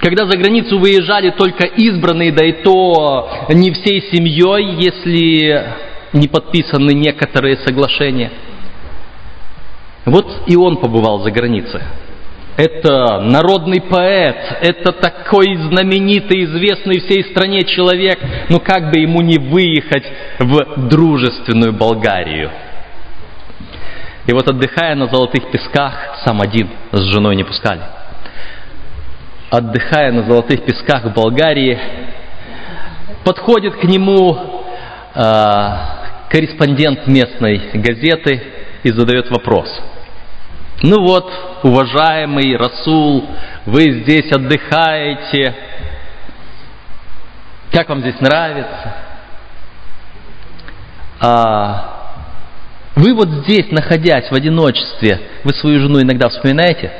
когда 0.00 0.26
за 0.26 0.36
границу 0.38 0.78
выезжали 0.78 1.30
только 1.30 1.66
избранные, 1.66 2.30
да 2.30 2.46
и 2.46 2.52
то 2.62 3.46
не 3.48 3.72
всей 3.72 4.02
семьей, 4.12 4.76
если 4.76 5.74
не 6.12 6.28
подписаны 6.28 6.92
некоторые 6.92 7.56
соглашения. 7.58 8.30
Вот 10.04 10.42
и 10.46 10.54
он 10.54 10.76
побывал 10.76 11.20
за 11.20 11.32
границей. 11.32 11.80
Это 12.56 13.20
народный 13.20 13.82
поэт, 13.82 14.36
это 14.62 14.92
такой 14.92 15.56
знаменитый, 15.56 16.44
известный 16.44 17.00
всей 17.00 17.24
стране 17.24 17.64
человек, 17.64 18.18
ну 18.48 18.60
как 18.60 18.92
бы 18.92 19.00
ему 19.00 19.20
не 19.20 19.38
выехать 19.38 20.04
в 20.38 20.88
дружественную 20.88 21.72
Болгарию. 21.72 22.50
И 24.26 24.32
вот 24.32 24.48
отдыхая 24.48 24.94
на 24.94 25.06
золотых 25.06 25.50
песках, 25.50 25.94
сам 26.24 26.40
один 26.40 26.68
с 26.92 27.00
женой 27.12 27.36
не 27.36 27.44
пускали– 27.44 27.82
отдыхая 29.50 30.12
на 30.12 30.22
золотых 30.24 30.64
песках 30.64 31.04
в 31.04 31.14
Болгарии, 31.14 31.78
подходит 33.24 33.76
к 33.76 33.84
нему 33.84 34.64
э, 35.14 35.20
корреспондент 36.28 37.06
местной 37.06 37.70
газеты 37.74 38.42
и 38.82 38.90
задает 38.90 39.30
вопрос. 39.30 39.68
Ну 40.82 41.02
вот, 41.02 41.30
уважаемый 41.62 42.56
Расул, 42.56 43.24
вы 43.64 44.02
здесь 44.02 44.30
отдыхаете, 44.30 45.54
как 47.72 47.88
вам 47.88 48.00
здесь 48.00 48.20
нравится? 48.20 48.94
А, 51.18 51.95
вы 52.96 53.12
вот 53.14 53.28
здесь, 53.28 53.70
находясь 53.70 54.30
в 54.30 54.34
одиночестве, 54.34 55.20
вы 55.44 55.52
свою 55.52 55.80
жену 55.80 56.00
иногда 56.00 56.30
вспоминаете? 56.30 56.90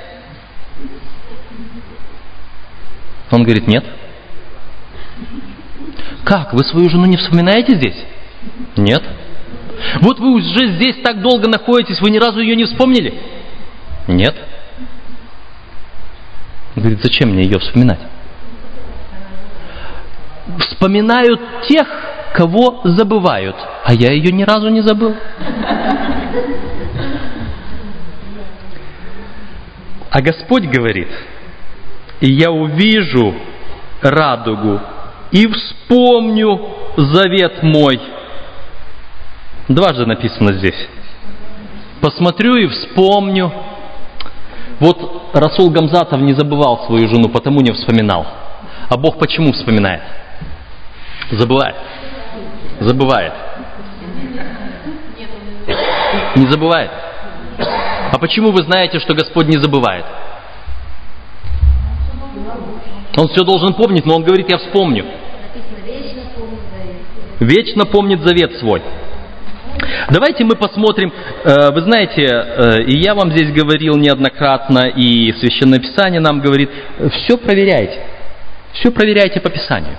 Он 3.30 3.42
говорит, 3.42 3.66
нет. 3.66 3.84
Как, 6.24 6.52
вы 6.52 6.64
свою 6.64 6.90
жену 6.90 7.06
не 7.06 7.16
вспоминаете 7.16 7.76
здесь? 7.76 8.04
Нет. 8.76 9.02
Вот 10.02 10.18
вы 10.18 10.34
уже 10.34 10.76
здесь 10.76 10.96
так 11.02 11.22
долго 11.22 11.48
находитесь, 11.48 12.00
вы 12.00 12.10
ни 12.10 12.18
разу 12.18 12.40
ее 12.40 12.56
не 12.56 12.64
вспомнили? 12.64 13.14
Нет. 14.06 14.36
Он 16.74 16.82
говорит, 16.82 17.00
зачем 17.02 17.30
мне 17.30 17.44
ее 17.44 17.58
вспоминать? 17.58 18.00
Вспоминают 20.58 21.40
тех, 21.68 21.86
кого 22.36 22.82
забывают, 22.84 23.56
а 23.84 23.94
я 23.94 24.12
ее 24.12 24.30
ни 24.30 24.42
разу 24.42 24.68
не 24.68 24.82
забыл. 24.82 25.14
А 30.10 30.20
Господь 30.20 30.64
говорит– 30.64 31.08
я 32.20 32.50
увижу 32.50 33.34
радугу 34.00 34.80
и 35.32 35.46
вспомню 35.46 36.60
завет 36.96 37.62
мой. 37.62 38.00
Дважды 39.68 40.06
написано 40.06 40.54
здесь. 40.54 40.88
Посмотрю 42.00 42.56
и 42.56 42.66
вспомню. 42.68 43.52
Вот 44.80 45.30
Расул 45.34 45.70
Гамзатов 45.70 46.20
не 46.20 46.34
забывал 46.34 46.86
свою 46.86 47.08
жену, 47.08 47.28
потому 47.28 47.60
не 47.60 47.72
вспоминал. 47.72 48.26
А 48.88 48.96
Бог 48.96 49.18
почему 49.18 49.52
вспоминает? 49.52 50.02
Забывает. 51.32 51.74
Забывает. 52.80 53.32
Не 56.36 56.46
забывает. 56.50 56.90
А 58.12 58.18
почему 58.18 58.50
вы 58.50 58.62
знаете, 58.62 58.98
что 59.00 59.14
Господь 59.14 59.46
не 59.46 59.60
забывает? 59.60 60.04
Он 63.16 63.28
все 63.28 63.44
должен 63.44 63.72
помнить, 63.74 64.04
но 64.04 64.16
он 64.16 64.22
говорит, 64.22 64.50
я 64.50 64.58
вспомню. 64.58 65.04
Вечно 67.40 67.86
помнит 67.86 68.20
завет 68.20 68.58
свой. 68.58 68.82
Давайте 70.10 70.44
мы 70.44 70.56
посмотрим, 70.56 71.12
э, 71.44 71.70
вы 71.72 71.82
знаете, 71.82 72.22
э, 72.22 72.82
и 72.84 72.98
я 72.98 73.14
вам 73.14 73.30
здесь 73.30 73.52
говорил 73.52 73.96
неоднократно, 73.96 74.86
и 74.86 75.32
Священное 75.34 75.78
Писание 75.78 76.20
нам 76.20 76.40
говорит, 76.40 76.70
все 77.10 77.36
проверяйте, 77.36 78.00
все 78.72 78.90
проверяйте 78.90 79.40
по 79.40 79.50
Писанию. 79.50 79.96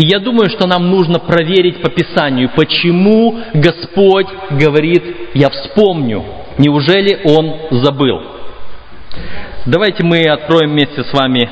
И 0.00 0.06
я 0.06 0.18
думаю, 0.18 0.48
что 0.48 0.66
нам 0.66 0.90
нужно 0.90 1.18
проверить 1.18 1.82
по 1.82 1.90
Писанию, 1.90 2.50
почему 2.56 3.38
Господь 3.52 4.28
говорит, 4.48 5.04
я 5.34 5.50
вспомню, 5.50 6.24
неужели 6.56 7.20
Он 7.22 7.54
забыл? 7.82 8.22
Давайте 9.66 10.02
мы 10.02 10.22
откроем 10.22 10.70
вместе 10.70 11.04
с 11.04 11.12
вами 11.12 11.50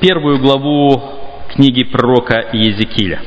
первую 0.00 0.40
главу 0.40 1.00
книги 1.54 1.84
пророка 1.84 2.48
Иезекииля. 2.52 3.22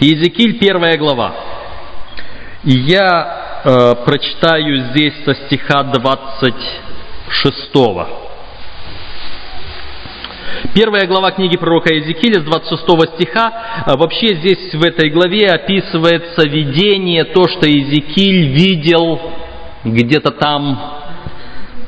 Иезекииль, 0.00 0.58
первая 0.58 0.98
глава. 0.98 1.36
Я 2.64 3.62
э, 3.62 3.94
прочитаю 4.04 4.90
здесь 4.90 5.14
со 5.24 5.36
стиха 5.36 5.84
26. 5.84 8.27
Первая 10.74 11.06
глава 11.06 11.30
книги 11.30 11.56
пророка 11.56 11.94
Иезекииля 11.94 12.40
с 12.40 12.44
26 12.44 13.14
стиха. 13.14 13.84
Э, 13.86 13.96
вообще 13.96 14.34
здесь 14.34 14.74
в 14.74 14.82
этой 14.82 15.08
главе 15.08 15.50
описывается 15.50 16.48
видение, 16.48 17.24
то, 17.24 17.46
что 17.46 17.68
Иезекииль 17.68 18.48
видел 18.48 19.20
где-то 19.84 20.32
там 20.32 20.78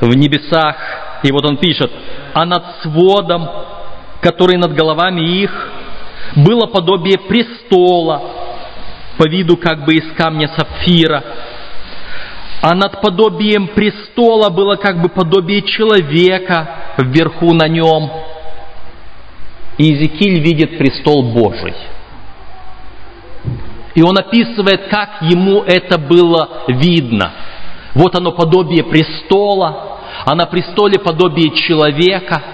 в 0.00 0.14
небесах. 0.14 0.76
И 1.24 1.32
вот 1.32 1.44
он 1.46 1.56
пишет, 1.56 1.90
а 2.32 2.44
над 2.44 2.64
сводом, 2.82 3.48
который 4.20 4.56
над 4.56 4.72
головами 4.72 5.20
их, 5.20 5.50
было 6.36 6.66
подобие 6.66 7.18
престола, 7.18 8.22
по 9.18 9.28
виду 9.28 9.56
как 9.56 9.84
бы 9.84 9.94
из 9.94 10.12
камня 10.16 10.48
сапфира, 10.56 11.24
а 12.62 12.74
над 12.76 13.00
подобием 13.00 13.66
престола 13.68 14.48
было 14.48 14.76
как 14.76 15.02
бы 15.02 15.08
подобие 15.08 15.62
человека 15.62 16.94
вверху 16.98 17.52
на 17.52 17.66
нем. 17.66 18.10
И 19.80 19.82
Иезекииль 19.82 20.42
видит 20.42 20.76
престол 20.76 21.32
Божий. 21.32 21.72
И 23.94 24.02
он 24.02 24.14
описывает, 24.18 24.88
как 24.90 25.22
ему 25.22 25.62
это 25.62 25.96
было 25.96 26.64
видно. 26.68 27.32
Вот 27.94 28.14
оно 28.14 28.32
подобие 28.32 28.84
престола, 28.84 30.00
а 30.26 30.34
на 30.34 30.44
престоле 30.44 30.98
подобие 30.98 31.56
человека– 31.56 32.42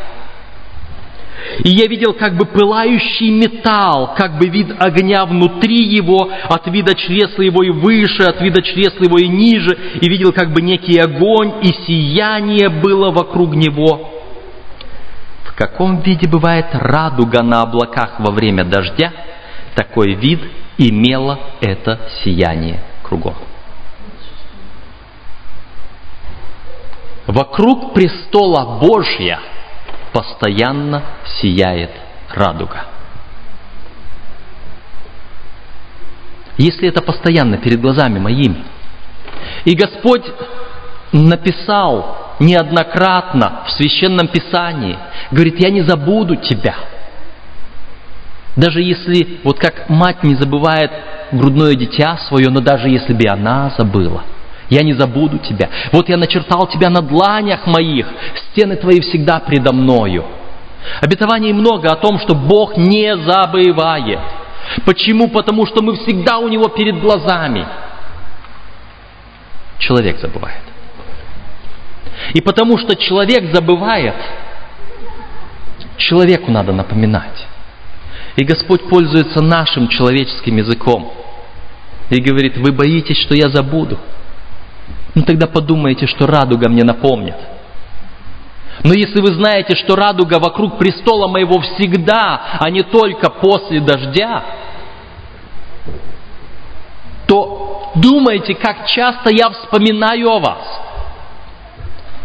и 1.65 1.71
я 1.71 1.87
видел 1.87 2.13
как 2.13 2.37
бы 2.37 2.45
пылающий 2.45 3.31
металл, 3.31 4.15
как 4.17 4.39
бы 4.39 4.49
вид 4.49 4.69
огня 4.79 5.25
внутри 5.25 5.85
его, 5.85 6.31
от 6.49 6.67
вида 6.67 6.95
чресла 6.95 7.43
его 7.43 7.63
и 7.63 7.71
выше, 7.71 8.25
от 8.25 8.41
вида 8.41 8.63
чресла 8.63 9.05
его 9.05 9.19
и 9.19 9.29
ниже, 9.29 9.77
и 10.01 10.09
видел 10.09 10.33
как 10.33 10.53
бы 10.53 10.61
некий 10.61 10.99
огонь, 10.99 11.55
и 11.63 11.69
сияние 11.87 12.69
было 12.69 13.11
вокруг 13.11 13.55
него. 13.55 14.16
В 15.57 15.59
каком 15.59 16.03
виде 16.03 16.29
бывает 16.29 16.67
радуга 16.73 17.43
на 17.43 17.63
облаках 17.63 18.21
во 18.21 18.31
время 18.31 18.63
дождя, 18.65 19.11
такой 19.75 20.15
вид 20.15 20.41
имело 20.77 21.41
это 21.63 21.99
сияние 22.23 22.85
кругом. 23.03 23.35
Вокруг 27.27 27.95
престола 27.95 28.79
Божья– 28.79 29.41
постоянно 30.13 31.03
сияет 31.41 31.91
радуга. 32.31 32.87
Если 36.59 36.89
это 36.89 37.01
постоянно 37.01 37.57
перед 37.59 37.81
глазами 37.81 38.19
моими, 38.19 38.65
и 39.67 39.75
Господь 39.75 40.25
написал 41.13 42.26
неоднократно 42.39 43.63
в 43.67 43.71
Священном 43.73 44.29
Писании, 44.29 44.99
говорит, 45.31 45.61
я 45.61 45.71
не 45.71 45.83
забуду 45.83 46.37
тебя. 46.37 46.75
Даже 48.57 48.81
если, 48.83 49.41
вот 49.45 49.59
как 49.59 49.89
мать 49.89 50.23
не 50.23 50.35
забывает 50.35 50.91
грудное 51.33 51.75
дитя 51.75 52.19
свое, 52.29 52.49
но 52.49 52.61
даже 52.61 52.89
если 52.89 53.13
бы 53.13 53.29
она 53.29 53.71
забыла– 53.77 54.23
я 54.69 54.83
не 54.83 54.95
забуду 54.95 55.39
тебя. 55.39 55.71
Вот 55.93 56.09
я 56.09 56.17
начертал 56.17 56.67
тебя 56.67 56.91
на 56.91 57.01
дланях 57.01 57.67
моих, 57.67 58.07
стены 58.51 58.77
твои 58.77 59.01
всегда 59.01 59.39
предо 59.41 59.73
мною. 59.73 60.25
Обетований 61.01 61.53
много 61.53 61.91
о 61.91 61.97
том, 61.97 62.19
что 62.19 62.35
Бог 62.35 62.77
не 62.77 63.17
забывает. 63.17 64.21
Почему? 64.85 65.29
Потому 65.29 65.67
что 65.67 65.83
мы 65.83 65.97
всегда 65.97 66.39
у 66.39 66.49
Него 66.49 66.69
перед 66.69 67.01
глазами. 67.01 67.67
Человек 69.79 70.19
забывает. 70.19 70.63
И 72.35 72.41
потому 72.41 72.79
что 72.79 72.97
человек 72.97 73.55
забывает, 73.55 74.15
человеку 75.97 76.51
надо 76.51 76.73
напоминать. 76.73 77.47
И 78.37 78.45
Господь 78.45 78.89
пользуется 78.89 79.41
нашим 79.41 79.89
человеческим 79.89 80.57
языком. 80.57 81.13
И 82.11 82.21
говорит, 82.21 82.57
вы 82.59 82.73
боитесь, 82.73 83.19
что 83.19 83.35
я 83.35 83.49
забуду 83.49 83.99
ну 85.17 85.23
тогда 85.23 85.47
подумайте, 85.47 86.07
что 86.07 86.27
радуга 86.27 86.69
мне 86.69 86.85
напомнит. 86.85 87.37
Но 88.85 88.93
если 88.93 89.23
вы 89.23 89.29
знаете, 89.29 89.75
что 89.75 89.97
радуга 89.97 90.39
вокруг 90.39 90.77
престола 90.77 91.27
моего 91.27 91.59
всегда, 91.61 92.59
а 92.61 92.69
не 92.69 92.83
только 92.83 93.31
после 93.31 93.81
дождя, 93.81 94.45
то 97.27 97.91
думайте, 97.95 98.55
как 98.55 98.87
часто 98.87 99.31
я 99.31 99.49
вспоминаю 99.49 100.29
о 100.29 100.39
вас. 100.39 100.76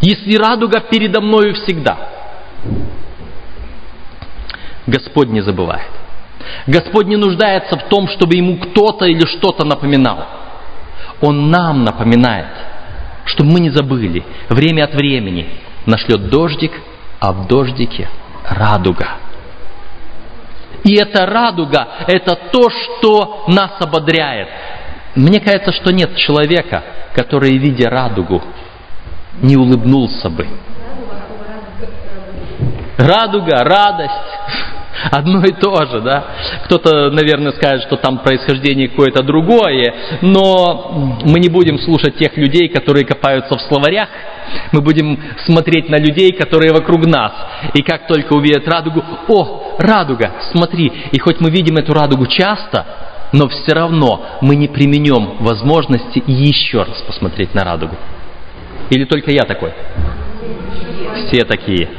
Если 0.02 0.36
радуга 0.36 0.80
передо 0.80 1.22
мною 1.22 1.54
всегда. 1.54 1.98
Господь 4.88 5.30
не 5.30 5.42
забывает. 5.42 5.90
Господь 6.68 7.08
не 7.08 7.18
нуждается 7.18 7.78
в 7.78 7.88
том, 7.88 8.08
чтобы 8.08 8.36
ему 8.36 8.58
кто-то 8.58 9.06
или 9.06 9.26
что-то 9.26 9.64
напоминал. 9.64 10.26
Он 11.22 11.50
нам 11.50 11.84
напоминает– 11.84 12.48
чтобы 13.26 13.52
мы 13.52 13.60
не 13.60 13.70
забыли, 13.70 14.24
время 14.50 14.86
от 14.86 14.94
времени 14.94 15.48
нашлет 15.86 16.30
дождик, 16.30 16.72
а 17.20 17.34
в 17.34 17.48
дождике 17.48 18.10
радуга. 18.50 19.18
И 20.84 20.96
эта 20.96 21.26
радуга– 21.26 21.88
это 22.08 22.36
то, 22.36 22.70
что 22.70 23.46
нас 23.48 23.74
ободряет. 23.80 24.48
Мне 25.16 25.40
кажется, 25.40 25.72
что 25.72 25.92
нет 25.92 26.16
человека, 26.16 26.84
который, 27.14 27.58
видя 27.58 27.90
радугу, 27.90 28.42
не 29.42 29.56
улыбнулся 29.56 30.30
бы. 30.30 30.48
Радуга, 32.98 33.64
радость 33.64 34.12
одно 35.12 35.44
и 35.44 35.52
то 35.52 35.86
же, 35.86 36.02
да. 36.02 36.26
Кто-то, 36.66 37.10
наверное, 37.12 37.52
скажет, 37.54 37.84
что 37.84 37.98
там 37.98 38.20
происхождение 38.20 38.90
какое-то 38.90 39.24
другое, 39.24 39.94
но 40.22 41.20
мы 41.24 41.40
не 41.40 41.50
будем 41.50 41.80
слушать 41.80 42.18
тех 42.18 42.36
людей, 42.38 42.70
которые 42.70 43.06
копаются 43.06 43.58
в 43.58 43.62
словарях, 43.62 44.10
мы 44.72 44.82
будем 44.82 45.20
смотреть 45.46 45.90
на 45.90 45.98
людей, 45.98 46.34
которые 46.34 46.74
вокруг 46.74 47.06
нас. 47.06 47.32
И 47.74 47.82
как 47.82 48.08
только 48.08 48.34
увидят 48.34 48.68
радугу, 48.68 49.04
о, 49.28 49.76
радуга, 49.80 50.32
смотри, 50.52 50.92
и 51.12 51.20
хоть 51.20 51.40
мы 51.40 51.50
видим 51.50 51.78
эту 51.78 51.94
радугу 51.94 52.28
часто, 52.28 52.86
но 53.32 53.48
все 53.48 53.74
равно 53.74 54.26
мы 54.42 54.56
не 54.56 54.68
применем 54.68 55.38
возможности 55.40 56.22
еще 56.28 56.80
раз 56.80 57.02
посмотреть 57.08 57.54
на 57.54 57.64
радугу. 57.64 57.96
Или 58.92 59.06
только 59.06 59.32
я 59.32 59.46
такой? 59.46 59.74
Все 61.28 61.44
такие 61.44 61.90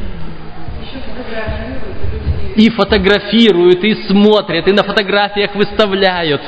и 2.57 2.69
фотографируют, 2.71 3.83
и 3.85 3.95
смотрят, 4.07 4.69
и 4.69 4.73
на 4.73 4.83
фотографиях 4.83 5.55
выставляют. 5.55 6.43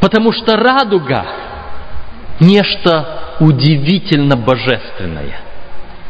Потому 0.00 0.32
что 0.32 0.56
радуга– 0.56 1.26
нечто 2.40 3.36
удивительно 3.40 4.36
божественное. 4.36 5.40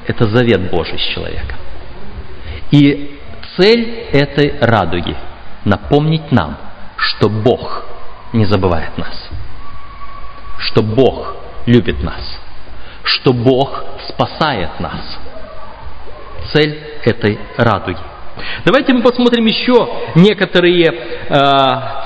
Это 0.07 0.29
завет 0.29 0.71
Божий 0.71 0.99
с 0.99 1.15
человеком. 1.15 1.57
И 2.71 3.19
цель 3.57 4.07
этой 4.13 4.59
радуги– 4.61 5.17
напомнить 5.65 6.31
нам, 6.31 6.59
что 6.97 7.29
Бог 7.29 7.87
не 8.33 8.45
забывает 8.45 8.97
нас, 8.99 9.29
что 10.59 10.83
Бог 10.83 11.37
любит 11.67 12.03
нас, 12.03 12.41
что 13.07 13.33
Бог 13.33 13.85
спасает 14.09 14.79
нас. 14.81 15.19
Цель 16.53 16.79
этой 17.05 17.39
радуги– 17.57 17.99
Давайте 18.65 18.93
мы 18.93 19.03
посмотрим 19.03 19.47
еще 19.47 19.89
некоторые 20.15 20.87
э, 20.87 21.35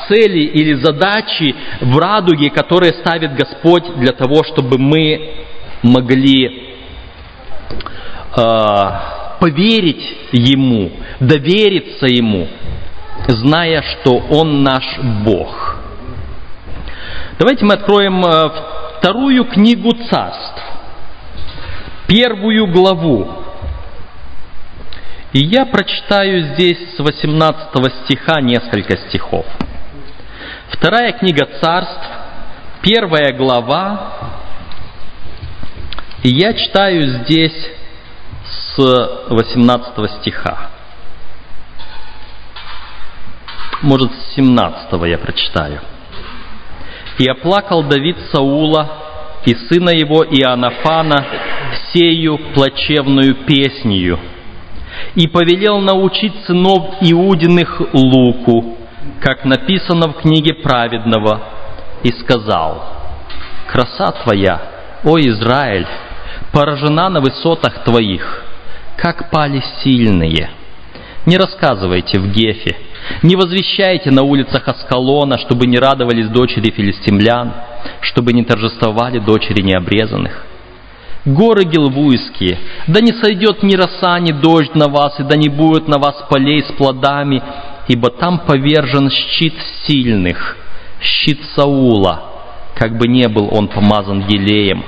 цели 0.08 0.44
или 0.44 0.74
задачи 0.74 1.54
в 1.80 1.98
радуге, 1.98 2.50
которые 2.50 2.92
ставит 2.94 3.34
Господь 3.34 3.84
для 3.96 4.12
того, 4.12 4.44
чтобы 4.44 4.78
мы 4.78 5.44
могли 5.82 6.74
э, 8.36 8.90
поверить 9.40 10.18
Ему, 10.32 10.92
довериться 11.18 12.06
Ему, 12.06 12.46
зная, 13.26 13.82
что 13.82 14.18
Он 14.30 14.62
наш 14.62 14.84
Бог. 15.24 15.76
Давайте 17.40 17.64
мы 17.64 17.74
откроем 17.74 18.24
э, 18.24 18.50
вторую 18.98 19.46
книгу 19.46 19.92
царств, 20.08 20.62
первую 22.10 22.66
главу. 22.66 23.30
И 25.32 25.46
я 25.46 25.64
прочитаю 25.64 26.54
здесь 26.54 26.96
с 26.96 26.98
18 26.98 27.68
стиха 28.04 28.40
несколько 28.40 28.96
стихов. 28.96 29.46
Вторая 30.72 31.12
книга 31.12 31.46
царств, 31.60 32.04
первая 32.82 33.32
глава, 33.32 34.32
и 36.24 36.30
я 36.30 36.52
читаю 36.52 37.22
здесь 37.22 37.70
с 38.74 39.28
18 39.28 40.10
стиха. 40.18 40.70
Может, 43.82 44.12
с 44.12 44.34
17 44.34 45.00
я 45.06 45.16
прочитаю. 45.16 45.80
И 47.18 47.28
оплакал 47.28 47.84
Давид 47.84 48.16
Саула 48.32 49.09
и 49.44 49.54
сына 49.54 49.90
его 49.90 50.24
Иоаннафана 50.24 51.24
сею 51.92 52.38
плачевную 52.54 53.34
песнью, 53.46 54.18
и 55.14 55.26
повелел 55.26 55.80
научить 55.80 56.34
сынов 56.46 56.96
Иудиных 57.00 57.80
луку, 57.92 58.76
как 59.20 59.44
написано 59.44 60.08
в 60.08 60.14
книге 60.14 60.54
праведного, 60.54 61.40
и 62.02 62.10
сказал, 62.12 62.84
«Краса 63.68 64.12
твоя, 64.22 64.60
о 65.04 65.18
Израиль, 65.18 65.86
поражена 66.52 67.08
на 67.08 67.20
высотах 67.20 67.84
твоих, 67.84 68.44
как 68.96 69.30
пали 69.30 69.62
сильные. 69.82 70.50
Не 71.26 71.36
рассказывайте 71.36 72.18
в 72.18 72.30
Гефе, 72.32 72.76
не 73.22 73.36
возвещайте 73.36 74.10
на 74.10 74.22
улицах 74.22 74.66
Аскалона, 74.68 75.38
чтобы 75.38 75.66
не 75.66 75.78
радовались 75.78 76.28
дочери 76.28 76.70
филистимлян, 76.70 77.52
чтобы 78.00 78.32
не 78.32 78.44
торжествовали 78.44 79.18
дочери 79.18 79.62
необрезанных. 79.62 80.46
Горы 81.24 81.64
Гилвуйские, 81.64 82.58
да 82.86 83.00
не 83.00 83.12
сойдет 83.12 83.62
ни 83.62 83.74
роса, 83.74 84.18
ни 84.20 84.32
дождь 84.32 84.74
на 84.74 84.88
вас, 84.88 85.20
и 85.20 85.22
да 85.22 85.36
не 85.36 85.50
будет 85.50 85.86
на 85.86 85.98
вас 85.98 86.24
полей 86.30 86.62
с 86.62 86.72
плодами, 86.72 87.42
ибо 87.88 88.10
там 88.10 88.38
повержен 88.38 89.10
щит 89.10 89.54
сильных, 89.86 90.56
щит 91.02 91.40
Саула, 91.54 92.22
как 92.74 92.96
бы 92.96 93.06
не 93.06 93.28
был 93.28 93.48
он 93.52 93.68
помазан 93.68 94.26
елеем. 94.28 94.82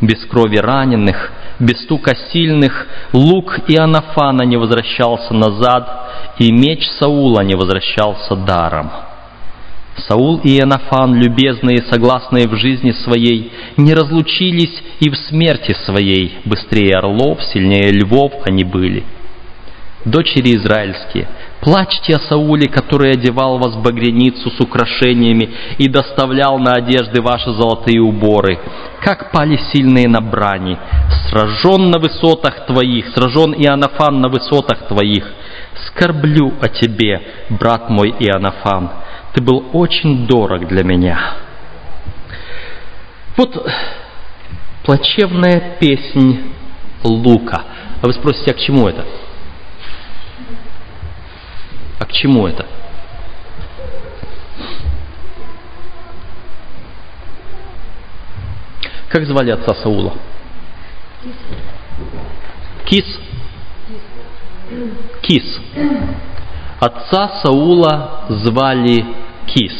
Без 0.00 0.24
крови 0.24 0.56
раненых, 0.56 1.30
без 1.60 1.82
стука 1.84 2.16
сильных, 2.32 2.88
лук 3.12 3.60
Иоаннафана 3.68 4.42
не 4.42 4.56
возвращался 4.56 5.34
назад, 5.34 6.34
и 6.38 6.50
меч 6.50 6.84
Саула 6.98 7.42
не 7.42 7.54
возвращался 7.54 8.34
даром. 8.34 8.90
Саул 9.96 10.40
и 10.42 10.58
Иоаннафан, 10.58 11.14
любезные 11.14 11.78
согласные 11.90 12.48
в 12.48 12.56
жизни 12.56 12.92
своей, 12.92 13.52
не 13.76 13.94
разлучились 13.94 14.82
и 15.00 15.08
в 15.08 15.16
смерти 15.16 15.74
своей, 15.84 16.38
быстрее 16.44 16.96
орлов, 16.96 17.42
сильнее 17.52 17.92
львов 17.92 18.32
они 18.44 18.64
были. 18.64 19.04
Дочери 20.04 20.56
израильские, 20.56 21.28
плачьте 21.60 22.16
о 22.16 22.18
Сауле, 22.18 22.68
который 22.68 23.12
одевал 23.12 23.58
вас 23.58 23.74
в 23.74 23.82
багряницу 23.82 24.50
с 24.50 24.60
украшениями 24.60 25.48
и 25.78 25.88
доставлял 25.88 26.58
на 26.58 26.72
одежды 26.74 27.22
ваши 27.22 27.50
золотые 27.52 28.02
уборы. 28.02 28.58
Как 29.00 29.32
пали 29.32 29.58
сильные 29.72 30.06
на 30.06 30.20
брани, 30.20 30.76
сражен 31.30 31.90
на 31.90 31.98
высотах 31.98 32.66
твоих, 32.66 33.08
сражен 33.14 33.54
Иоаннафан 33.54 34.20
на 34.20 34.28
высотах 34.28 34.88
твоих. 34.88 35.24
Скорблю 35.86 36.52
о 36.60 36.68
тебе, 36.68 37.22
брат 37.48 37.88
мой 37.88 38.10
Иоаннафан, 38.10 38.90
ты 39.34 39.40
был 39.40 39.70
очень 39.72 40.26
дорог 40.26 40.66
для 40.68 40.84
меня. 40.84 41.34
Вот 43.36 43.68
плачевная 44.84 45.76
песнь 45.80 46.52
Лука. 47.02 47.64
А 48.00 48.06
вы 48.06 48.12
спросите, 48.12 48.52
а 48.52 48.54
к 48.54 48.58
чему 48.58 48.86
это? 48.86 49.04
А 51.98 52.06
к 52.06 52.12
чему 52.12 52.46
это? 52.46 52.64
Как 59.08 59.26
звали 59.26 59.50
отца 59.50 59.74
Саула? 59.74 60.14
Кис. 62.84 63.18
Кис. 65.22 65.60
Отца 66.84 67.40
Саула 67.42 68.26
звали 68.28 69.06
Кис. 69.46 69.72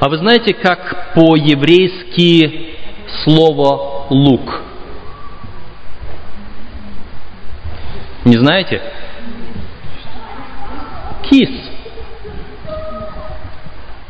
А 0.00 0.08
вы 0.08 0.16
знаете, 0.16 0.54
как 0.54 1.12
по-еврейски 1.14 2.76
слово 3.22 4.06
лук? 4.08 4.62
Не 8.24 8.38
знаете? 8.38 8.80
Кис. 11.28 11.50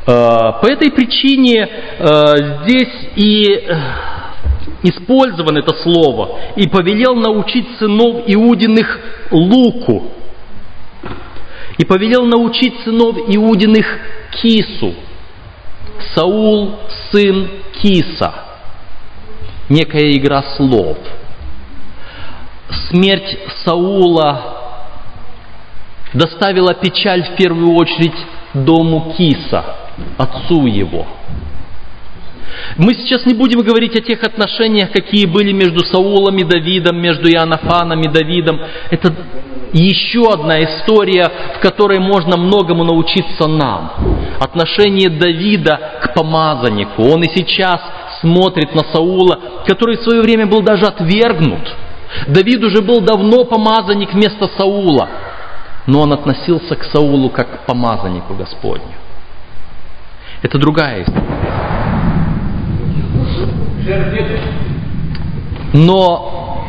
Э, 0.06 0.52
по 0.62 0.66
этой 0.68 0.92
причине 0.92 1.68
э, 1.98 2.62
здесь 2.62 3.08
и 3.16 3.44
э, 3.54 3.76
использовано 4.84 5.58
это 5.58 5.74
слово. 5.82 6.38
И 6.54 6.68
повелел 6.68 7.16
научить 7.16 7.66
сынов 7.80 8.22
Иудиных 8.28 9.00
луку 9.32 10.12
и 11.80 11.84
повелел 11.86 12.26
научить 12.26 12.78
сынов 12.84 13.16
Иудиных 13.26 13.86
Кису. 14.32 14.92
Саул, 16.14 16.74
сын 17.10 17.48
Киса. 17.80 18.34
Некая 19.70 20.12
игра 20.12 20.42
слов. 20.56 20.98
Смерть 22.90 23.38
Саула 23.64 24.58
доставила 26.12 26.74
печаль 26.74 27.22
в 27.22 27.36
первую 27.36 27.74
очередь 27.74 28.26
дому 28.52 29.14
Киса, 29.16 29.64
отцу 30.18 30.66
его. 30.66 31.06
Мы 32.76 32.94
сейчас 32.94 33.26
не 33.26 33.34
будем 33.34 33.60
говорить 33.60 33.96
о 33.96 34.00
тех 34.00 34.22
отношениях, 34.22 34.90
какие 34.92 35.26
были 35.26 35.52
между 35.52 35.84
Саулом 35.84 36.36
и 36.36 36.44
Давидом, 36.44 37.00
между 37.00 37.28
Иоаннафаном 37.28 38.00
и 38.00 38.08
Давидом. 38.08 38.60
Это 38.90 39.14
еще 39.72 40.32
одна 40.32 40.62
история, 40.62 41.30
в 41.56 41.60
которой 41.60 41.98
можно 41.98 42.36
многому 42.36 42.84
научиться 42.84 43.48
нам. 43.48 43.92
Отношение 44.40 45.08
Давида 45.08 46.00
к 46.02 46.14
помазаннику. 46.14 47.02
Он 47.02 47.22
и 47.22 47.28
сейчас 47.34 47.80
смотрит 48.20 48.74
на 48.74 48.82
Саула, 48.92 49.62
который 49.66 49.96
в 49.96 50.02
свое 50.02 50.22
время 50.22 50.46
был 50.46 50.62
даже 50.62 50.86
отвергнут. 50.86 51.74
Давид 52.26 52.62
уже 52.64 52.82
был 52.82 53.00
давно 53.00 53.44
помазанник 53.44 54.12
вместо 54.12 54.48
Саула, 54.58 55.08
но 55.86 56.00
он 56.02 56.12
относился 56.12 56.74
к 56.76 56.84
Саулу 56.84 57.30
как 57.30 57.62
к 57.62 57.66
помазаннику 57.66 58.34
Господню. 58.34 58.94
Это 60.42 60.58
другая 60.58 61.02
история. 61.02 61.69
Но 65.72 66.66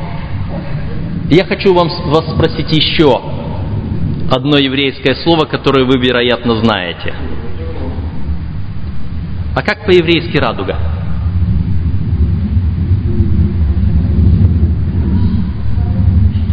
я 1.29 1.45
хочу 1.45 1.73
вам, 1.73 1.89
вас 2.05 2.25
спросить 2.34 2.71
еще 2.71 3.21
одно 4.31 4.57
еврейское 4.57 5.15
слово, 5.15 5.45
которое 5.45 5.86
вы, 5.86 5.97
вероятно, 5.97 6.55
знаете. 6.63 7.13
А 9.55 9.62
как 9.62 9.86
по-еврейски 9.86 10.38
радуга? 10.38 10.77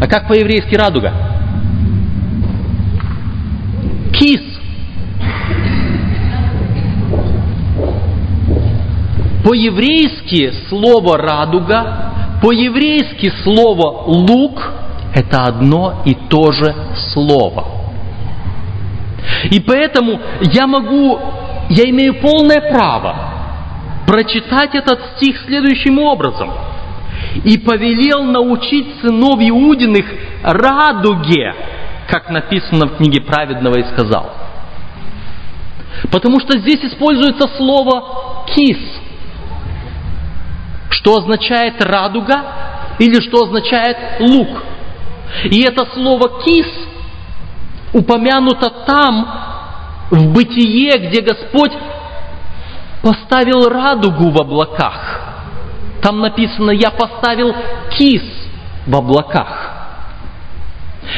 А 0.00 0.06
как 0.06 0.28
по-еврейски 0.28 0.74
радуга? 0.74 1.12
Кис. 4.12 4.57
По-еврейски 9.48 10.52
слово 10.68 11.16
радуга 11.16 12.12
по-еврейски 12.42 13.32
слово 13.42 14.04
«лук»– 14.06 14.60
это 15.14 15.44
одно 15.44 16.02
и 16.04 16.14
то 16.28 16.52
же 16.52 16.74
слово. 17.14 17.66
И 19.50 19.58
поэтому 19.60 20.20
я 20.52 20.66
могу, 20.66 21.18
я 21.70 21.88
имею 21.88 22.20
полное 22.20 22.60
право 22.70 23.16
прочитать 24.06 24.74
этот 24.74 25.00
стих 25.16 25.40
следующим 25.46 25.98
образом. 25.98 26.50
«И 27.42 27.56
повелел 27.56 28.24
научить 28.24 29.00
сынов 29.00 29.40
Иудиных 29.40 30.04
радуге, 30.42 31.54
как 32.10 32.28
написано 32.28 32.86
в 32.88 32.96
книге 32.98 33.22
праведного, 33.22 33.78
и 33.78 33.84
сказал». 33.94 34.30
Потому 36.12 36.38
что 36.38 36.58
здесь 36.58 36.84
используется 36.84 37.48
слово 37.56 38.44
«кис», 38.54 38.76
что 40.90 41.16
означает 41.16 41.82
радуга 41.82 42.44
или 42.98 43.20
что 43.20 43.44
означает 43.44 44.20
лук. 44.20 44.62
И 45.44 45.62
это 45.62 45.86
слово 45.94 46.42
кис 46.42 46.66
упомянуто 47.92 48.70
там, 48.86 49.48
в 50.10 50.32
бытие, 50.32 51.08
где 51.08 51.20
Господь 51.20 51.72
поставил 53.02 53.68
радугу 53.68 54.30
в 54.30 54.40
облаках. 54.40 55.20
Там 56.02 56.20
написано, 56.20 56.70
я 56.70 56.90
поставил 56.90 57.54
кис 57.90 58.22
в 58.86 58.96
облаках. 58.96 59.77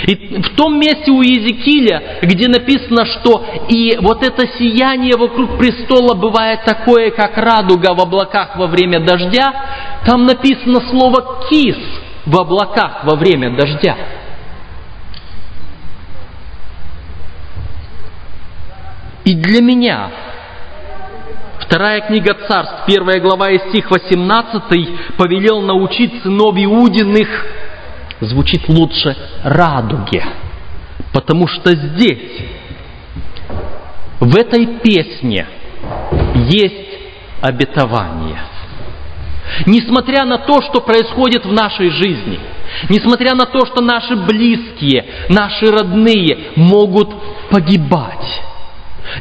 И 0.07 0.15
в 0.15 0.55
том 0.57 0.79
месте 0.79 1.11
у 1.11 1.21
Иезекииля, 1.21 2.21
где 2.23 2.49
написано, 2.49 3.05
что 3.07 3.45
и 3.69 3.97
вот 4.01 4.23
это 4.23 4.47
сияние 4.59 5.17
вокруг 5.17 5.59
престола 5.59 6.15
бывает 6.15 6.65
такое, 6.65 7.11
как 7.11 7.37
радуга 7.37 7.95
в 7.95 8.01
облаках 8.01 8.57
во 8.57 8.67
время 8.67 9.01
дождя, 9.01 9.53
там 10.05 10.27
написано 10.27 10.81
слово 10.91 11.47
«кис» 11.51 11.77
в 12.25 12.41
облаках 12.41 13.05
во 13.05 13.17
время 13.17 13.57
дождя. 13.57 13.97
И 19.25 19.35
для 19.35 19.61
меня 19.61 20.11
Вторая 21.71 22.01
книга 22.01 22.35
Царств, 22.49 22.83
первая 22.85 23.21
глава 23.21 23.51
и 23.51 23.59
стих 23.69 23.93
18, 23.93 25.17
повелел 25.17 25.61
научить 25.61 26.21
сынов 26.21 26.57
Иудиных, 26.57 27.29
звучит 28.21 28.69
лучше 28.69 29.17
радуге, 29.43 30.25
потому 31.13 31.47
что 31.47 31.75
здесь, 31.75 32.45
в 34.21 34.37
этой 34.37 34.67
песне, 34.81 35.47
есть 36.35 36.91
обетование. 37.41 38.41
Несмотря 39.67 40.25
на 40.25 40.39
то, 40.39 40.63
что 40.63 40.81
происходит 40.81 41.45
в 41.45 41.53
нашей 41.53 41.91
жизни, 41.91 42.39
несмотря 42.89 43.35
на 43.35 43.47
то, 43.47 43.67
что 43.67 43.83
наши 43.83 44.15
близкие, 44.15 45.05
наши 45.29 45.67
родные 45.67 46.53
могут 46.57 47.11
погибать, 47.51 48.43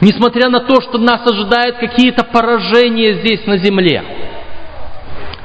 несмотря 0.02 0.50
на 0.50 0.60
то, 0.60 0.82
что 0.82 0.98
нас 0.98 1.22
ожидают 1.26 1.78
какие-то 1.78 2.24
поражения 2.24 3.14
здесь 3.22 3.46
на 3.48 3.58
земле, 3.58 4.04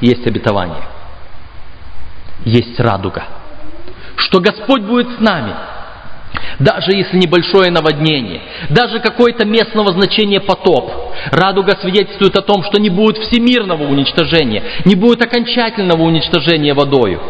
есть 0.01 0.27
обетование, 0.27 0.83
есть 2.43 2.79
радуга, 2.79 3.23
что 4.25 4.39
Господь 4.39 4.81
будет 4.81 5.07
с 5.17 5.19
нами– 5.19 5.53
даже 6.59 6.91
если 6.95 7.17
небольшое 7.17 7.71
наводнение, 7.71 8.41
даже 8.69 8.99
какое-то 8.99 9.45
местного 9.45 9.91
значения 9.91 10.39
потоп. 10.39 10.91
Радуга 11.31 11.77
свидетельствует 11.81 12.35
о 12.37 12.41
том, 12.41 12.63
что 12.63 12.79
не 12.79 12.89
будет 12.89 13.17
всемирного 13.17 13.83
уничтожения, 13.83 14.63
не 14.85 14.95
будет 14.95 15.21
окончательного 15.23 16.01
уничтожения 16.01 16.73
водою. 16.73 17.21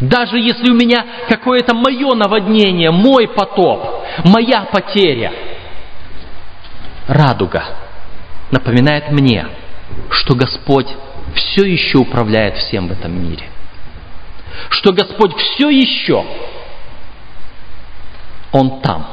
Даже 0.00 0.38
если 0.38 0.70
у 0.70 0.74
меня 0.74 1.06
какое-то 1.28 1.74
мое 1.74 2.14
наводнение, 2.14 2.90
мой 2.90 3.28
потоп, 3.28 4.04
моя 4.24 4.62
потеря, 4.70 5.32
радуга 7.08 7.64
напоминает 8.50 9.10
мне, 9.10 9.46
что 10.10 10.34
Господь 10.34 10.88
все 11.34 11.64
еще 11.64 11.98
управляет 11.98 12.56
всем 12.56 12.88
в 12.88 12.92
этом 12.92 13.12
мире. 13.12 13.44
Что 14.70 14.92
Господь 14.92 15.34
все 15.36 15.68
еще 15.70 16.24
он 18.52 18.80
там. 18.80 19.06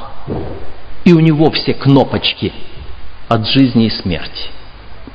И 1.04 1.12
у 1.12 1.20
него 1.20 1.50
все 1.50 1.74
кнопочки 1.74 2.52
от 3.28 3.46
жизни 3.46 3.86
и 3.86 3.90
смерти. 3.90 4.48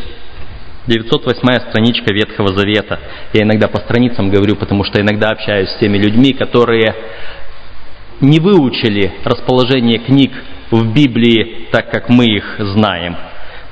908 0.87 1.71
страничка 1.71 2.15
Ветхого 2.15 2.57
Завета. 2.57 3.01
Я 3.33 3.43
иногда 3.43 3.67
по 3.67 3.79
страницам 3.79 4.31
говорю, 4.31 4.55
потому 4.55 4.85
что 4.85 5.01
иногда 5.01 5.31
общаюсь 5.31 5.71
с 5.71 5.79
теми 5.79 5.99
людьми, 5.99 6.35
которые 6.35 6.95
не 8.21 8.39
выучили 8.39 9.15
расположение 9.25 9.99
книг 9.99 10.31
в 10.71 10.95
Библии 10.95 11.67
так, 11.73 11.91
как 11.91 12.09
мы 12.09 12.27
их 12.27 12.55
знаем. 12.61 13.17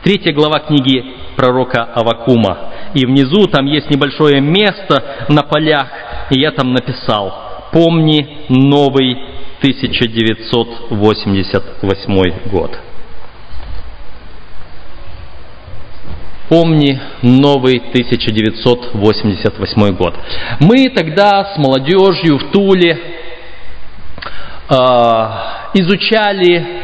Третья 0.02 0.32
глава 0.32 0.58
книги 0.58 1.04
пророка 1.36 1.84
Авакума. 1.94 2.72
И 2.94 3.06
внизу 3.06 3.46
там 3.46 3.66
есть 3.66 3.88
небольшое 3.88 4.40
место 4.40 5.26
на 5.28 5.44
полях, 5.44 5.86
и 6.30 6.40
я 6.40 6.50
там 6.50 6.72
написал 6.72 7.70
«Помни 7.70 8.46
новый 8.48 9.27
1988 9.60 12.50
год». 12.50 12.78
Помни 16.48 16.98
новый 17.20 17.78
1988 17.78 19.96
год. 19.96 20.14
Мы 20.60 20.88
тогда 20.88 21.52
с 21.54 21.58
молодежью 21.58 22.38
в 22.38 22.50
Туле 22.50 22.98
э, 24.70 24.74
изучали 25.74 26.77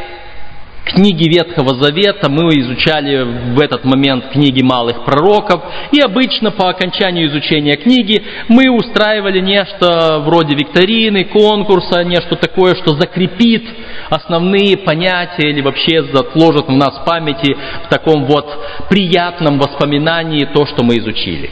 книги 0.85 1.27
Ветхого 1.27 1.81
Завета, 1.81 2.29
мы 2.29 2.49
изучали 2.61 3.53
в 3.53 3.59
этот 3.59 3.83
момент 3.83 4.29
книги 4.31 4.61
малых 4.61 5.03
пророков, 5.03 5.61
и 5.91 5.99
обычно 5.99 6.51
по 6.51 6.69
окончанию 6.69 7.27
изучения 7.27 7.75
книги 7.75 8.23
мы 8.47 8.69
устраивали 8.69 9.39
нечто 9.39 10.19
вроде 10.19 10.55
викторины, 10.55 11.25
конкурса, 11.25 12.03
нечто 12.03 12.35
такое, 12.35 12.75
что 12.75 12.95
закрепит 12.95 13.63
основные 14.09 14.77
понятия 14.77 15.49
или 15.49 15.61
вообще 15.61 15.99
отложит 15.99 16.67
в 16.67 16.71
нас 16.71 17.01
памяти 17.05 17.57
в 17.85 17.89
таком 17.89 18.25
вот 18.25 18.47
приятном 18.89 19.59
воспоминании 19.59 20.45
то, 20.45 20.65
что 20.65 20.83
мы 20.83 20.97
изучили. 20.97 21.49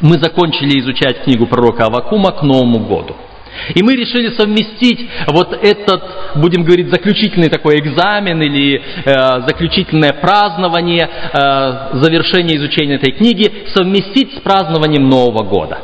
Мы 0.00 0.18
закончили 0.18 0.78
изучать 0.78 1.24
книгу 1.24 1.46
пророка 1.46 1.86
Авакума 1.86 2.30
к 2.30 2.42
Новому 2.42 2.78
году– 2.78 3.16
и 3.74 3.82
мы 3.82 3.94
решили 3.94 4.34
совместить 4.36 5.08
вот 5.28 5.52
этот, 5.62 6.02
будем 6.36 6.64
говорить, 6.64 6.90
заключительный 6.90 7.48
такой 7.48 7.78
экзамен 7.78 8.40
или 8.42 8.76
э, 8.76 9.12
заключительное 9.46 10.12
празднование, 10.12 11.08
э, 11.08 11.98
завершение 11.98 12.56
изучения 12.58 12.96
этой 12.96 13.12
книги, 13.12 13.66
совместить 13.74 14.36
с 14.36 14.40
празднованием 14.40 15.08
Нового 15.08 15.44
года. 15.44 15.78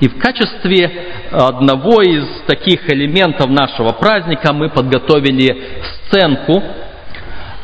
И 0.00 0.08
в 0.08 0.18
качестве 0.18 0.90
одного 1.30 2.00
из 2.00 2.24
таких 2.46 2.90
элементов 2.90 3.50
нашего 3.50 3.92
праздника 3.92 4.52
мы 4.52 4.70
подготовили 4.70 5.82
сценку, 6.06 6.54
э, 6.58 6.62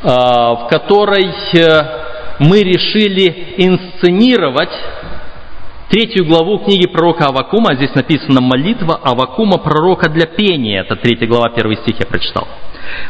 в 0.03 0.69
которой 0.71 1.25
э, 1.29 2.07
мы 2.39 2.63
решили 2.63 3.55
инсценировать 3.57 4.73
третью 5.89 6.25
главу 6.27 6.59
книги 6.59 6.87
пророка 6.87 7.27
Авакума, 7.27 7.75
здесь 7.75 7.95
написано 7.95 8.41
молитва 8.41 9.01
Авакума 9.03 9.59
пророка 9.59 10.09
для 10.09 10.27
пения, 10.27 10.81
это 10.81 10.97
третья 10.97 11.27
глава, 11.27 11.51
первый 11.51 11.77
стих 11.77 12.01
я 12.01 12.07
прочитал. 12.07 12.47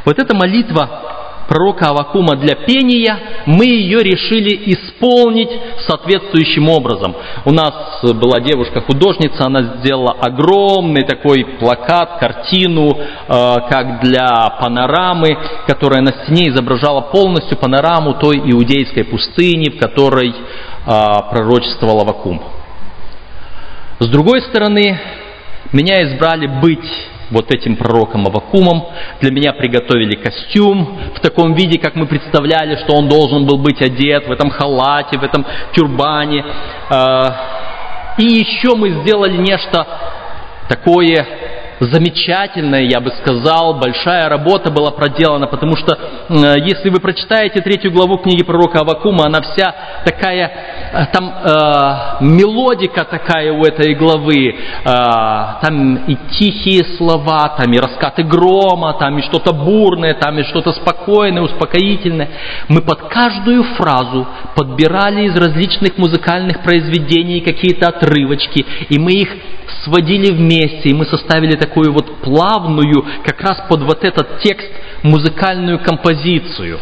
Вот 0.05 0.19
эта 0.19 0.35
молитва 0.35 1.17
пророка 1.49 1.89
Авакума 1.91 2.37
для 2.37 2.57
пения, 2.57 3.19
мы 3.47 3.67
ее 3.67 4.03
решили 4.03 4.73
исполнить 4.73 5.51
соответствующим 5.87 6.69
образом. 6.69 7.15
У 7.45 7.53
нас 7.53 8.03
была 8.03 8.41
девушка-художница, 8.41 9.47
она 9.47 9.77
сделала 9.79 10.17
огромный 10.21 11.05
такой 11.05 11.45
плакат, 11.61 12.19
картину, 12.19 12.91
э, 12.91 13.55
как 13.71 14.01
для 14.03 14.57
панорамы, 14.61 15.39
которая 15.67 16.03
на 16.03 16.13
стене 16.25 16.49
изображала 16.49 17.03
полностью 17.03 17.57
панораму 17.57 18.15
той 18.15 18.39
иудейской 18.39 19.05
пустыни, 19.05 19.71
в 19.71 19.79
которой 19.79 20.31
э, 20.31 20.35
пророчествовал 21.31 22.01
Авакум. 22.01 22.56
С 23.99 24.09
другой 24.09 24.43
стороны, 24.43 24.99
меня 25.73 26.03
избрали 26.03 26.47
быть 26.47 26.87
вот 27.31 27.51
этим 27.51 27.77
пророком 27.77 28.27
Авакумом. 28.27 28.89
Для 29.23 29.31
меня 29.31 29.55
приготовили 29.55 30.17
костюм 30.17 30.99
в 31.15 31.21
таком 31.21 31.55
виде, 31.55 31.79
как 31.79 31.95
мы 31.95 32.07
представляли, 32.07 32.77
что 32.77 32.95
он 32.95 33.09
должен 33.09 33.47
был 33.47 33.57
быть 33.57 33.81
одет 33.81 34.29
в 34.29 34.33
этом 34.33 34.51
халате, 34.51 35.19
в 35.19 35.25
этом 35.25 35.47
тюрбане. 35.73 36.45
А, 36.91 38.15
и 38.19 38.25
еще 38.25 38.77
мы 38.77 39.01
сделали 39.01 39.39
нечто 39.39 39.87
такое 40.69 41.27
замечательная, 41.81 42.83
я 42.83 43.01
бы 43.01 43.11
сказал, 43.23 43.75
большая 43.75 44.29
работа 44.29 44.71
была 44.71 44.91
проделана, 44.91 45.47
потому 45.47 45.77
что 45.77 45.97
если 46.29 46.89
вы 46.89 47.01
прочитаете 47.01 47.61
третью 47.61 47.93
главу 47.93 48.19
книги 48.19 48.43
пророка 48.43 48.81
Авакума, 48.81 49.27
она 49.27 49.41
вся 49.43 49.75
такая, 50.05 50.53
э, 50.93 51.07
там 51.13 51.29
э, 51.29 52.25
мелодика 52.25 53.05
такая 53.05 53.53
у 53.53 53.63
этой 53.63 53.95
главы, 53.95 54.49
э, 54.49 54.85
там 54.85 55.97
и 56.07 56.17
тихие 56.39 56.85
слова, 56.97 57.55
там 57.59 57.73
и 57.73 57.79
раскаты 57.79 58.23
грома, 58.23 58.97
там 58.99 59.19
и 59.19 59.23
что-то 59.23 59.53
бурное, 59.53 60.15
там 60.15 60.39
и 60.39 60.45
что-то 60.45 60.73
спокойное, 60.73 61.43
успокоительное. 61.43 62.29
Мы 62.69 62.81
под 62.83 63.09
каждую 63.09 63.63
фразу 63.77 64.27
подбирали 64.55 65.27
из 65.27 65.37
различных 65.37 65.99
музыкальных 65.99 66.63
произведений 66.63 67.41
какие-то 67.41 67.89
отрывочки, 67.89 68.65
и 68.89 68.99
мы 68.99 69.13
их 69.13 69.29
сводили 69.85 70.33
вместе, 70.33 70.91
и 70.91 70.95
мы 70.95 71.07
составили 71.07 71.57
такую 71.67 71.93
вот 71.93 72.23
плавную, 72.23 73.05
как 73.25 73.41
раз 73.41 73.65
под 73.69 73.83
вот 73.83 74.05
этот 74.05 74.41
текст, 74.41 74.69
музыкальную 75.03 75.79
композицию. 75.81 76.79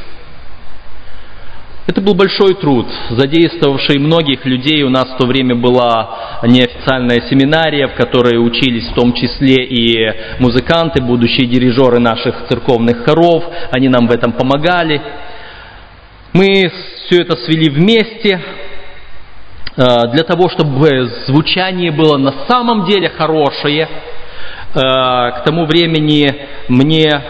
Это 1.87 2.01
был 2.01 2.15
большой 2.15 2.55
труд, 2.55 2.87
задействовавший 3.11 3.99
многих 3.99 4.47
людей. 4.47 4.83
У 4.85 4.89
нас 4.89 5.05
в 5.05 5.19
то 5.19 5.27
время 5.27 5.55
была 5.55 6.41
неофициальная 6.45 7.21
семинария, 7.29 7.89
в 7.89 7.95
которой 7.95 8.39
учились 8.39 8.89
в 8.89 8.95
том 8.95 9.13
числе 9.13 9.65
и 9.65 10.41
музыканты, 10.41 11.03
будущие 11.03 11.47
дирижеры 11.47 11.99
наших 11.99 12.47
церковных 12.49 13.05
хоров. 13.05 13.45
Они 13.71 13.89
нам 13.89 14.07
в 14.07 14.13
этом 14.13 14.33
помогали. 14.33 15.01
Мы 16.33 16.73
все 17.07 17.21
это 17.21 17.37
свели 17.37 17.69
вместе, 17.69 18.41
Э, 19.77 20.07
для 20.13 20.23
того, 20.23 20.49
чтобы 20.49 21.11
звучание 21.27 21.91
было 21.91 22.17
на 22.17 22.47
самом 22.47 22.87
деле 22.87 23.09
хорошее. 23.09 23.89
Э, 24.75 25.31
к 25.39 25.45
тому 25.45 25.67
времени 25.67 26.27
мне 26.69 27.09
э, 27.09 27.21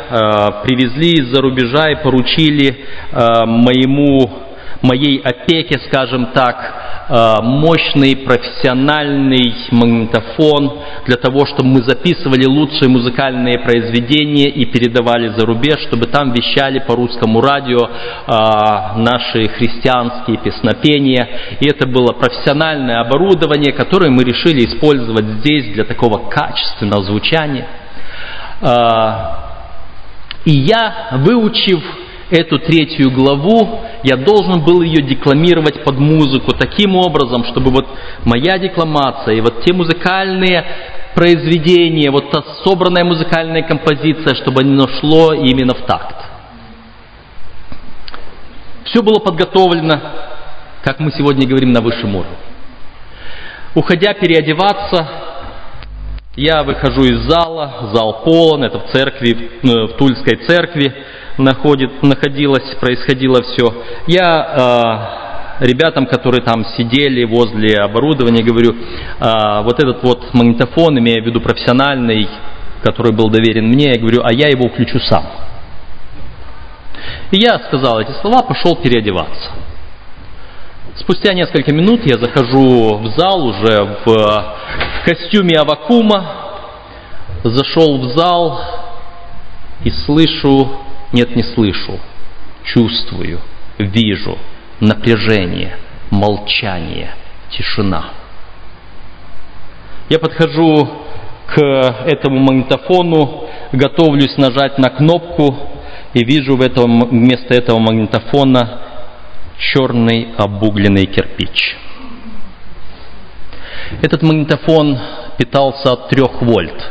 привезли 0.62 1.12
из-за 1.20 1.42
рубежа 1.42 1.90
и 1.90 2.02
поручили 2.02 2.86
моему, 3.12 4.30
моей 4.80 5.18
опеке, 5.18 5.78
скажем 5.86 6.28
так, 6.34 6.93
Э, 6.93 6.93
мощный 7.08 8.16
профессиональный 8.16 9.54
магнитофон 9.70 10.80
для 11.06 11.16
того, 11.16 11.44
чтобы 11.46 11.68
мы 11.68 11.82
записывали 11.82 12.46
лучшие 12.46 12.88
музыкальные 12.88 13.58
произведения 13.58 14.48
и 14.48 14.64
передавали 14.64 15.28
за 15.28 15.44
рубеж, 15.44 15.80
чтобы 15.86 16.06
там 16.06 16.32
вещали 16.32 16.78
по 16.78 16.96
русскому 16.96 17.40
радио 17.40 17.78
э, 17.78 18.98
наши 18.98 19.48
христианские 19.48 20.38
песнопения. 20.38 21.28
И 21.60 21.68
это 21.68 21.86
было 21.86 22.12
профессиональное 22.12 23.00
оборудование, 23.00 23.72
которое 23.72 24.10
мы 24.10 24.24
решили 24.24 24.64
использовать 24.66 25.26
здесь 25.40 25.74
для 25.74 25.84
такого 25.84 26.30
качественного 26.30 27.04
звучания. 27.04 27.66
Э, 28.60 29.44
и 30.44 30.52
я, 30.52 31.08
выучив 31.12 31.82
эту 32.30 32.58
третью 32.58 33.10
главу, 33.10 33.80
я 34.02 34.16
должен 34.16 34.64
был 34.64 34.82
ее 34.82 35.02
декламировать 35.02 35.84
под 35.84 35.98
музыку 35.98 36.52
таким 36.52 36.96
образом, 36.96 37.44
чтобы 37.44 37.70
вот 37.70 37.86
моя 38.24 38.58
декламация 38.58 39.34
и 39.34 39.40
вот 39.40 39.62
те 39.64 39.72
музыкальные 39.72 40.64
произведения, 41.14 42.10
вот 42.10 42.30
та 42.30 42.42
собранная 42.64 43.04
музыкальная 43.04 43.62
композиция, 43.62 44.34
чтобы 44.34 44.62
оно 44.62 44.88
шло 45.00 45.32
именно 45.32 45.74
в 45.74 45.82
такт. 45.86 46.16
Все 48.84 49.02
было 49.02 49.18
подготовлено, 49.18 50.00
как 50.82 51.00
мы 51.00 51.10
сегодня 51.12 51.46
говорим, 51.48 51.72
на 51.72 51.80
высшем 51.80 52.14
уровне. 52.14 52.36
Уходя 53.74 54.14
переодеваться, 54.14 55.08
я 56.36 56.62
выхожу 56.62 57.02
из 57.02 57.20
зала, 57.28 57.90
зал 57.92 58.22
полон, 58.24 58.64
это 58.64 58.80
в 58.80 58.92
церкви, 58.92 59.50
в 59.62 59.96
Тульской 59.96 60.36
церкви, 60.46 60.94
находит, 61.38 62.02
находилось, 62.02 62.74
происходило 62.80 63.42
все. 63.42 63.82
Я 64.06 65.18
э, 65.60 65.66
ребятам, 65.66 66.06
которые 66.06 66.42
там 66.42 66.64
сидели 66.76 67.24
возле 67.24 67.76
оборудования, 67.78 68.42
говорю, 68.42 68.74
э, 68.74 69.62
вот 69.62 69.82
этот 69.82 70.02
вот 70.02 70.32
магнитофон, 70.32 70.98
имея 70.98 71.22
в 71.22 71.26
виду 71.26 71.40
профессиональный, 71.40 72.28
который 72.82 73.12
был 73.12 73.30
доверен 73.30 73.66
мне, 73.68 73.92
я 73.92 74.00
говорю, 74.00 74.22
а 74.22 74.32
я 74.32 74.48
его 74.48 74.68
включу 74.68 74.98
сам. 75.00 75.24
И 77.30 77.40
я 77.40 77.58
сказал 77.60 78.00
эти 78.00 78.12
слова, 78.20 78.42
пошел 78.42 78.76
переодеваться. 78.76 79.50
Спустя 80.96 81.34
несколько 81.34 81.72
минут 81.72 82.02
я 82.04 82.18
захожу 82.18 82.98
в 82.98 83.06
зал 83.18 83.44
уже 83.44 83.98
в 84.04 84.54
костюме 85.04 85.56
Авакума, 85.58 86.24
зашел 87.42 87.98
в 87.98 88.04
зал 88.16 88.60
и 89.82 89.90
слышу 89.90 90.70
нет, 91.14 91.36
не 91.36 91.44
слышу, 91.44 92.00
чувствую, 92.64 93.40
вижу 93.78 94.36
напряжение, 94.80 95.76
молчание, 96.10 97.14
тишина. 97.50 98.10
Я 100.08 100.18
подхожу 100.18 100.88
к 101.46 101.60
этому 102.06 102.40
магнитофону, 102.40 103.48
готовлюсь 103.72 104.36
нажать 104.36 104.76
на 104.78 104.90
кнопку 104.90 105.56
и 106.14 106.24
вижу 106.24 106.56
в 106.56 106.60
этом, 106.60 107.08
вместо 107.08 107.54
этого 107.54 107.78
магнитофона 107.78 108.80
черный 109.56 110.34
обугленный 110.36 111.06
кирпич. 111.06 111.76
Этот 114.02 114.22
магнитофон 114.22 114.98
питался 115.38 115.92
от 115.92 116.08
3 116.08 116.22
вольт. 116.40 116.90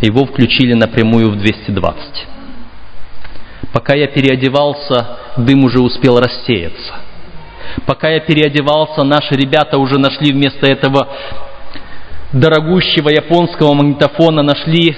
Его 0.00 0.26
включили 0.26 0.74
напрямую 0.74 1.32
в 1.32 1.36
220. 1.36 2.26
Пока 3.72 3.94
я 3.94 4.08
переодевался, 4.08 5.18
дым 5.36 5.64
уже 5.64 5.80
успел 5.80 6.18
рассеяться. 6.18 6.94
Пока 7.86 8.08
я 8.08 8.20
переодевался, 8.20 9.04
наши 9.04 9.34
ребята 9.34 9.78
уже 9.78 9.98
нашли 9.98 10.32
вместо 10.32 10.66
этого 10.66 11.08
дорогущего 12.32 13.08
японского 13.08 13.74
магнитофона, 13.74 14.42
нашли 14.42 14.96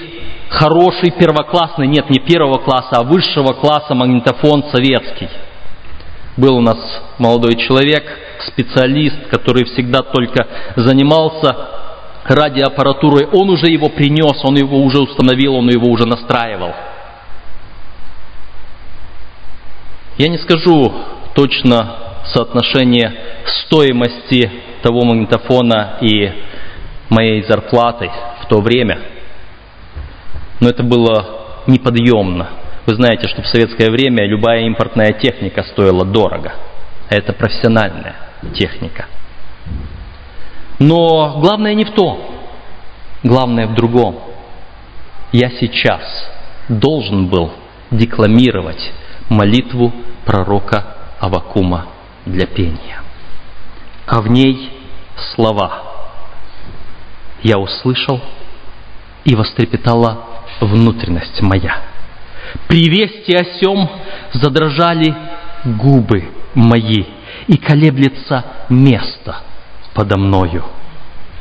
хороший 0.49 1.11
первоклассный, 1.11 1.87
нет, 1.87 2.09
не 2.09 2.19
первого 2.19 2.57
класса, 2.59 2.97
а 2.97 3.03
высшего 3.03 3.53
класса 3.53 3.93
магнитофон 3.93 4.65
советский. 4.71 5.29
Был 6.35 6.57
у 6.57 6.61
нас 6.61 6.77
молодой 7.19 7.55
человек, 7.55 8.03
специалист, 8.47 9.27
который 9.29 9.65
всегда 9.65 10.01
только 10.01 10.47
занимался 10.75 11.55
радиоаппаратурой. 12.25 13.27
Он 13.31 13.49
уже 13.49 13.67
его 13.67 13.89
принес, 13.89 14.43
он 14.43 14.55
его 14.55 14.77
уже 14.81 14.99
установил, 14.99 15.55
он 15.55 15.69
его 15.69 15.87
уже 15.87 16.05
настраивал. 16.07 16.73
Я 20.17 20.27
не 20.27 20.37
скажу 20.37 20.93
точно 21.33 22.21
соотношение 22.25 23.13
стоимости 23.65 24.51
того 24.83 25.03
магнитофона 25.05 25.97
и 26.01 26.31
моей 27.09 27.43
зарплаты 27.43 28.11
в 28.43 28.47
то 28.47 28.61
время, 28.61 28.99
но 30.59 30.69
это 30.69 30.83
было 30.83 31.63
неподъемно. 31.67 32.49
Вы 32.85 32.95
знаете, 32.95 33.27
что 33.27 33.41
в 33.41 33.47
советское 33.47 33.89
время 33.89 34.27
любая 34.27 34.61
импортная 34.61 35.13
техника 35.13 35.63
стоила 35.63 36.05
дорого. 36.05 36.53
А 37.09 37.15
это 37.15 37.33
профессиональная 37.33 38.15
техника. 38.53 39.05
Но 40.79 41.39
главное 41.39 41.73
не 41.73 41.85
в 41.85 41.91
том. 41.91 42.19
Главное 43.23 43.67
в 43.67 43.73
другом. 43.73 44.19
Я 45.31 45.49
сейчас 45.49 46.01
должен 46.67 47.27
был 47.27 47.51
декламировать 47.89 48.91
молитву 49.33 49.91
пророка 50.25 50.85
Авакума 51.19 51.87
для 52.25 52.45
пения. 52.45 53.01
А 54.05 54.21
в 54.21 54.27
ней 54.27 54.71
слова 55.33 55.83
«Я 57.41 57.57
услышал, 57.57 58.21
и 59.25 59.35
вострепетала 59.35 60.25
внутренность 60.61 61.41
моя». 61.41 61.81
При 62.67 62.89
вести 62.89 63.33
о 63.35 63.43
сем 63.59 63.89
задрожали 64.33 65.15
губы 65.65 66.29
мои, 66.53 67.05
и 67.47 67.57
колеблется 67.57 68.45
место 68.69 69.37
подо 69.93 70.17
мною. 70.17 70.63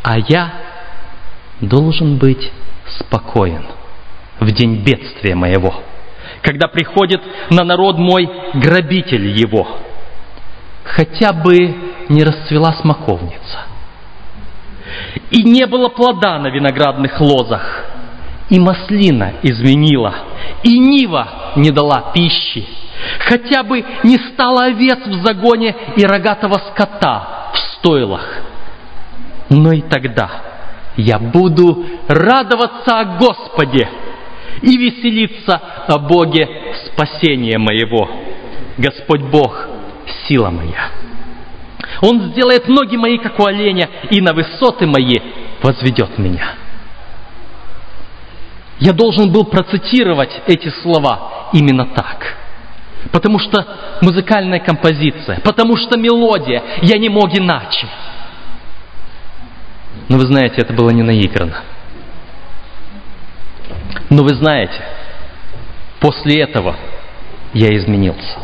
А 0.03 0.18
я 0.18 0.53
должен 1.61 2.16
быть 2.16 2.51
спокоен 2.99 3.64
в 4.40 4.51
день 4.51 4.82
бедствия 4.82 5.34
моего, 5.34 5.82
когда 6.43 6.66
приходит 6.66 7.22
на 7.51 7.64
народ 7.64 7.99
мой 7.99 8.28
грабитель 8.55 9.28
его. 9.28 9.78
Хотя 10.84 11.32
бы 11.32 11.74
не 12.09 12.24
расцвела 12.24 12.74
смоковница, 12.74 13.66
и 15.30 15.45
не 15.45 15.66
было 15.66 15.88
плода 15.88 16.38
на 16.38 16.49
виноградных 16.49 17.20
лозах, 17.20 17.86
и 18.51 18.59
маслина 18.59 19.34
изменила, 19.43 20.14
и 20.64 20.78
нива 20.78 21.53
не 21.57 21.70
дала 21.70 22.11
пищи, 22.12 22.66
хотя 23.20 23.62
бы 23.62 23.84
не 24.03 24.18
стало 24.32 24.64
овец 24.64 24.99
в 25.07 25.24
загоне 25.24 25.74
и 25.97 26.05
рогатого 26.05 26.61
скота 26.70 27.51
в 27.55 27.59
стойлах. 27.59 28.43
Но 29.49 29.72
и 29.72 29.82
тогда 29.82 30.30
я 30.97 31.18
буду 31.18 31.86
радоваться 32.09 33.01
о 33.01 33.05
Господе 33.16 33.88
и 34.61 34.76
веселиться 34.76 35.61
о 35.88 35.98
Боге 35.98 36.48
спасения 36.86 37.59
моего. 37.59 38.09
Господь 38.78 39.22
Бог– 39.22 39.68
сила 40.28 40.50
моя. 40.50 40.90
Он 42.00 42.20
сделает 42.32 42.68
ноги 42.68 42.96
мои, 42.96 43.18
как 43.18 43.38
у 43.38 43.46
оленя, 43.46 43.88
и 44.11 44.20
на 44.20 44.32
высоты 44.32 44.86
мои 44.86 45.16
возведет 45.62 46.18
меня. 46.18 46.55
Я 48.80 48.92
должен 48.92 49.30
был 49.30 49.44
процитировать 49.44 50.42
эти 50.46 50.68
слова 50.82 51.50
именно 51.53 51.86
так. 51.86 52.36
Потому 53.12 53.38
что 53.38 53.64
музыкальная 54.00 54.61
композиция, 54.61 55.40
потому 55.40 55.76
что 55.76 55.98
мелодия, 55.98 56.62
я 56.82 56.98
не 56.98 57.09
мог 57.09 57.36
иначе. 57.36 57.86
Но 60.09 60.18
вы 60.18 60.26
знаете, 60.26 60.57
это 60.59 60.72
было 60.72 60.90
не 60.90 61.03
наиграно. 61.03 61.62
Но 64.11 64.22
вы 64.22 64.34
знаете, 64.34 64.80
после 66.01 66.43
этого 66.43 66.76
я 67.55 67.74
изменился. 67.76 68.38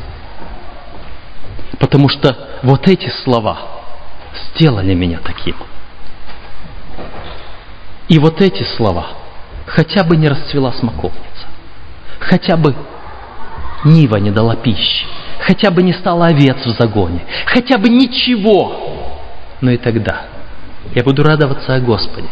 Потому 1.79 2.09
что 2.09 2.37
вот 2.63 2.89
эти 2.89 3.09
слова 3.23 3.59
сделали 4.55 4.95
меня 4.95 5.21
таким. 5.23 5.57
И 8.09 8.19
вот 8.19 8.41
эти 8.41 8.63
слова 8.63 9.09
хотя 9.67 10.03
бы 10.03 10.17
не 10.17 10.29
расцвела 10.29 10.73
смоковница, 10.73 11.47
хотя 12.19 12.57
бы 12.57 12.75
нива 13.85 14.17
не 14.17 14.31
дала 14.31 14.57
пищи, 14.57 15.07
хотя 15.41 15.71
бы 15.71 15.83
не 15.83 15.93
стало 15.93 16.27
овец 16.27 16.57
в 16.65 16.71
загоне, 16.71 17.25
хотя 17.47 17.79
бы 17.79 17.89
ничего. 17.89 19.07
Но 19.61 19.71
и 19.71 19.77
тогда 19.77 20.27
я 20.95 21.03
буду 21.03 21.23
радоваться 21.23 21.75
о 21.75 21.81
Господе 21.81 22.29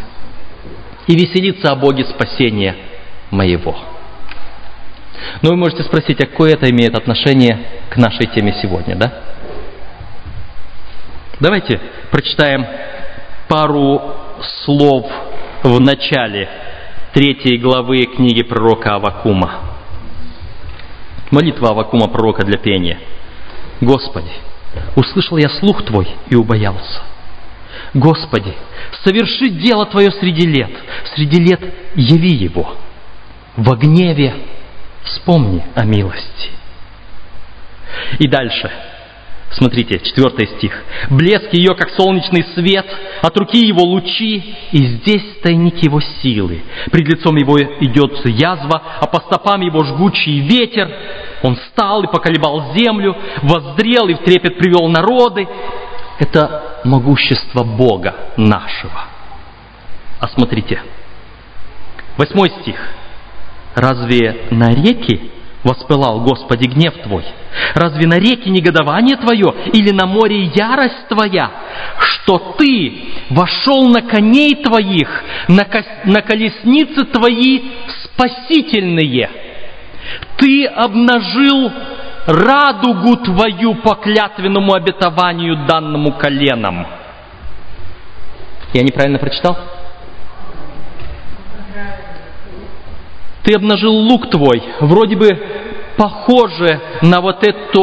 и 1.07 1.15
веселиться 1.15 1.71
о 1.71 1.77
Боге 1.77 2.05
спасения 2.05 2.75
моего. 3.31 3.77
Но 5.43 5.51
вы 5.51 5.57
можете 5.57 5.83
спросить, 5.83 6.21
а 6.21 6.27
какое 6.27 6.53
это 6.53 6.71
имеет 6.71 6.95
отношение 6.95 7.59
к 7.91 7.97
нашей 7.97 8.27
теме 8.27 8.55
сегодня, 8.61 8.97
да? 8.97 9.13
Давайте 11.41 11.81
прочитаем 12.11 12.67
пару 13.49 14.01
слов 14.65 15.07
в 15.63 15.81
начале 15.81 16.49
третьей 17.13 17.59
главы 17.59 18.05
книги 18.05 18.43
пророка 18.43 18.95
Авакума. 18.95 19.61
Молитва 21.31 21.71
Авакума 21.71 22.09
пророка 22.09 22.45
для 22.45 22.59
пения. 22.59 22.99
Господи, 23.81 24.31
услышал 24.95 25.37
я 25.37 25.49
слух 25.49 25.85
Твой 25.85 26.09
и 26.31 26.37
убоялся. 26.37 27.03
Господи, 27.95 28.55
соверши 29.05 29.49
дело 29.49 29.87
Твое 29.87 30.11
среди 30.13 30.47
лет, 30.47 30.71
среди 31.15 31.41
лет 31.43 31.61
яви 31.95 32.35
его. 32.35 32.77
Во 33.57 33.77
гневе 33.77 34.35
вспомни 35.03 35.65
о 35.75 35.85
милости. 35.85 36.51
И 38.19 38.29
дальше. 38.29 38.71
Смотрите, 39.53 40.01
четвертый 40.01 40.49
стих. 40.49 40.85
«Блеск 41.09 41.53
ее, 41.53 41.75
как 41.75 41.91
солнечный 41.91 42.45
свет, 42.55 42.87
от 43.23 43.37
руки 43.39 43.65
его 43.65 43.83
лучи, 43.83 44.57
и 44.73 44.87
здесь 44.87 45.23
тайник 45.43 45.83
его 45.83 46.01
силы. 46.01 46.63
Пред 46.91 47.09
лицом 47.09 47.37
его 47.37 47.57
идет 47.59 48.27
язва, 48.27 48.83
а 49.01 49.07
по 49.07 49.21
стопам 49.21 49.63
его 49.63 49.85
жгучий 49.85 50.41
ветер. 50.41 50.91
Он 51.43 51.57
встал 51.57 52.03
и 52.03 52.07
поколебал 52.09 52.75
землю, 52.75 53.17
воздрел 53.43 54.09
и 54.09 54.15
в 54.15 54.19
трепет 54.19 54.59
привел 54.59 54.89
народы, 54.89 55.47
это 56.19 56.81
могущество 56.85 57.63
Бога 57.63 58.15
нашего. 58.37 59.05
А 60.21 60.29
смотрите, 60.29 60.83
восьмой 62.17 62.51
стих. 62.61 62.77
Разве 63.77 64.47
на 64.51 64.71
реки 64.71 65.31
воспылал, 65.63 66.21
Господи, 66.23 66.67
гнев 66.67 66.95
Твой? 67.03 67.25
Разве 67.75 68.07
на 68.07 68.19
реки 68.19 68.49
негодование 68.49 69.17
Твое 69.17 69.55
или 69.75 69.91
на 69.91 70.07
море 70.07 70.45
ярость 70.45 71.09
Твоя, 71.09 71.51
что 72.01 72.55
Ты 72.59 73.05
вошел 73.31 73.87
на 73.89 74.01
коней 74.01 74.55
Твоих, 74.65 75.09
на, 75.49 75.65
ко- 75.65 75.85
на 76.07 76.23
колесницы 76.23 77.05
Твои 77.05 77.61
спасительные? 78.05 79.29
Ты 80.39 80.65
обнажил 80.65 81.71
радугу 82.27 83.17
твою 83.17 83.75
по 83.77 83.95
клятвенному 83.97 84.73
обетованию 84.73 85.67
данному 85.67 86.13
коленам. 86.13 86.87
Я 88.73 88.83
неправильно 88.83 89.19
прочитал? 89.19 89.76
Ты 93.47 93.55
обнажил 93.55 93.93
лук 93.93 94.29
твой, 94.29 94.61
вроде 94.81 95.15
бы 95.17 95.29
похоже 95.97 96.81
на 97.03 97.21
вот 97.21 97.47
это 97.47 97.81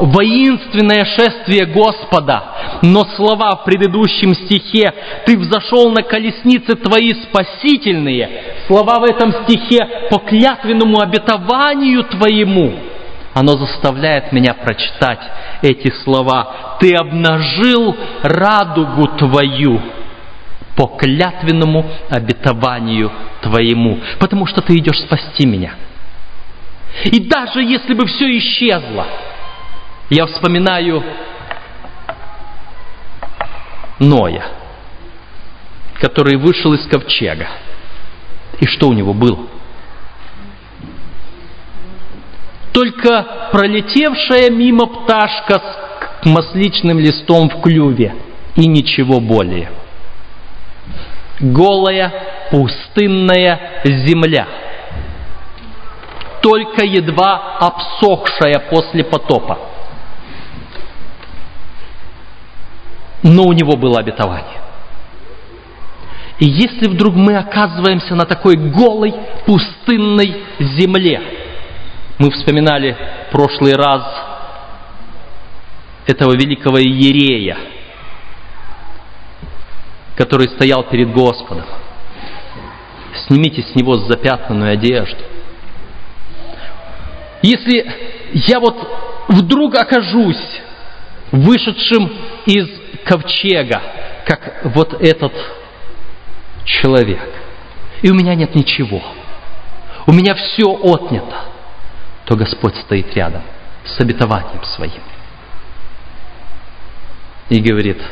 воинственное 0.00 1.06
шествие 1.06 1.64
Господа. 1.64 2.44
Но 2.82 3.04
слова 3.16 3.56
в 3.56 3.64
предыдущем 3.64 4.34
стихе 4.34 4.92
«Ты 5.24 5.38
взошел 5.38 5.90
на 5.90 6.02
колесницы 6.02 6.76
твои 6.76 7.14
спасительные», 7.14 8.28
слова 8.66 9.00
в 9.00 9.04
этом 9.04 9.32
стихе 9.44 10.08
«по 10.10 10.18
клятвенному 10.18 11.00
обетованию 11.00 12.04
твоему», 12.04 12.74
оно 13.32 13.52
заставляет 13.52 14.30
меня 14.32 14.52
прочитать 14.52 15.20
эти 15.62 15.90
слова. 16.04 16.76
Ты 16.80 16.94
обнажил 16.94 17.96
радугу 18.22 19.06
твою 19.16 19.80
по 20.78 20.86
клятвенному 20.86 21.84
обетованию 22.08 23.10
твоему, 23.42 23.98
потому 24.20 24.46
что 24.46 24.62
ты 24.62 24.76
идешь 24.76 25.00
спасти 25.00 25.44
меня. 25.44 25.74
И 27.04 27.18
даже 27.18 27.64
если 27.64 27.94
бы 27.94 28.06
все 28.06 28.38
исчезло, 28.38 29.08
я 30.08 30.26
вспоминаю 30.26 31.02
Ноя, 33.98 34.44
который 36.00 36.36
вышел 36.36 36.72
из 36.74 36.86
ковчега. 36.86 37.48
И 38.60 38.66
что 38.66 38.88
у 38.88 38.92
него 38.92 39.12
было? 39.12 39.48
только 42.70 43.48
пролетевшая 43.50 44.50
мимо 44.50 44.86
пташка 44.86 45.60
с 46.22 46.26
масличным 46.26 47.00
листом 47.00 47.48
в 47.48 47.60
клюве 47.60 48.14
и 48.54 48.68
ничего 48.68 49.18
более. 49.18 49.72
Голая, 51.40 52.12
пустынная 52.50 53.80
земля, 53.84 54.46
только 56.42 56.84
едва 56.84 57.58
обсохшая 57.58 58.58
после 58.70 59.04
потопа. 59.04 59.58
Но 63.22 63.44
у 63.44 63.52
него 63.52 63.76
было 63.76 63.98
обетование. 63.98 64.58
И 66.38 66.46
если 66.46 66.88
вдруг 66.88 67.14
мы 67.14 67.36
оказываемся 67.36 68.14
на 68.14 68.24
такой 68.24 68.56
голой, 68.56 69.12
пустынной 69.44 70.42
земле, 70.60 71.20
мы 72.18 72.30
вспоминали 72.30 72.96
прошлый 73.32 73.74
раз 73.74 74.02
этого 76.06 76.32
великого 76.34 76.80
Иерея, 76.80 77.56
который 80.18 80.48
стоял 80.48 80.82
перед 80.82 81.12
Господом. 81.12 81.64
Снимите 83.28 83.62
с 83.62 83.76
него 83.76 83.94
запятнанную 83.94 84.72
одежду. 84.72 85.22
Если 87.40 87.88
я 88.32 88.58
вот 88.58 88.76
вдруг 89.28 89.76
окажусь 89.76 90.60
вышедшим 91.30 92.12
из 92.46 92.68
ковчега, 93.04 93.80
как 94.26 94.60
вот 94.74 95.00
этот 95.00 95.32
человек, 96.64 97.30
и 98.02 98.10
у 98.10 98.14
меня 98.14 98.34
нет 98.34 98.56
ничего, 98.56 99.00
у 100.06 100.12
меня 100.12 100.34
все 100.34 100.64
отнято, 100.64 101.44
то 102.24 102.34
Господь 102.34 102.74
стоит 102.74 103.14
рядом 103.14 103.42
с 103.84 104.00
обетованием 104.00 104.64
своим. 104.64 105.02
И 107.50 107.60
говорит, 107.60 108.02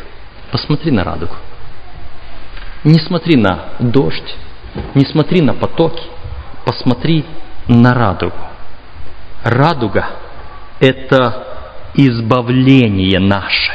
посмотри 0.53 0.93
на 0.93 1.03
радугу. 1.03 1.35
Не 2.87 3.01
смотри 3.01 3.35
на 3.35 3.71
дождь, 3.81 4.37
не 4.95 5.05
смотри 5.05 5.41
на 5.41 5.55
потоки, 5.55 6.05
посмотри 6.65 7.25
на 7.67 7.93
радугу. 7.93 8.37
Радуга– 9.43 10.07
это 10.79 11.49
избавление 11.95 13.19
наше 13.19 13.73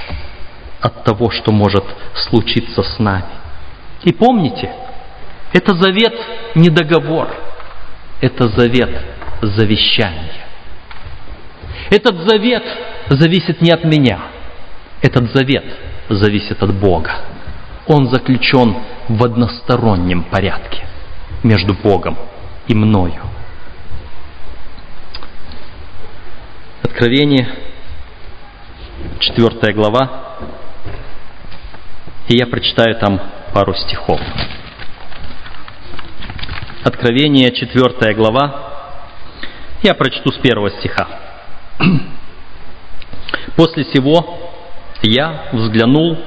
от 0.80 1.04
того, 1.04 1.30
что 1.30 1.52
может 1.52 1.84
случиться 2.16 2.84
с 2.84 3.00
нами. 3.00 3.26
И 4.06 4.14
помните, 4.14 4.74
это 5.52 5.74
завет 5.76 6.14
не 6.56 6.70
договор, 6.70 7.28
это 8.22 8.48
завет 8.48 8.98
завещания. 9.42 10.46
Этот 11.90 12.16
завет 12.30 12.64
зависит 13.10 13.62
не 13.62 13.72
от 13.72 13.84
меня, 13.84 14.22
этот 15.02 15.34
завет 15.34 15.66
зависит 16.08 16.64
от 16.64 16.74
Бога. 16.74 17.31
Он 17.94 18.08
заключен 18.08 18.74
в 19.10 19.22
одностороннем 19.22 20.24
порядке 20.24 20.88
между 21.44 21.74
Богом 21.74 22.18
и 22.68 22.74
мною. 22.74 23.22
Откровение, 26.84 27.50
4 29.20 29.74
глава, 29.74 30.38
и 32.30 32.38
я 32.38 32.48
прочитаю 32.48 32.96
там 32.96 33.20
пару 33.54 33.74
стихов. 33.74 34.22
Откровение, 36.86 37.52
4 37.52 38.14
глава, 38.14 38.72
я 39.84 39.94
прочту 39.96 40.32
с 40.32 40.38
первого 40.38 40.72
стиха. 40.72 41.10
После 43.58 43.84
сего 43.84 44.50
я 45.02 45.50
взглянул, 45.52 46.18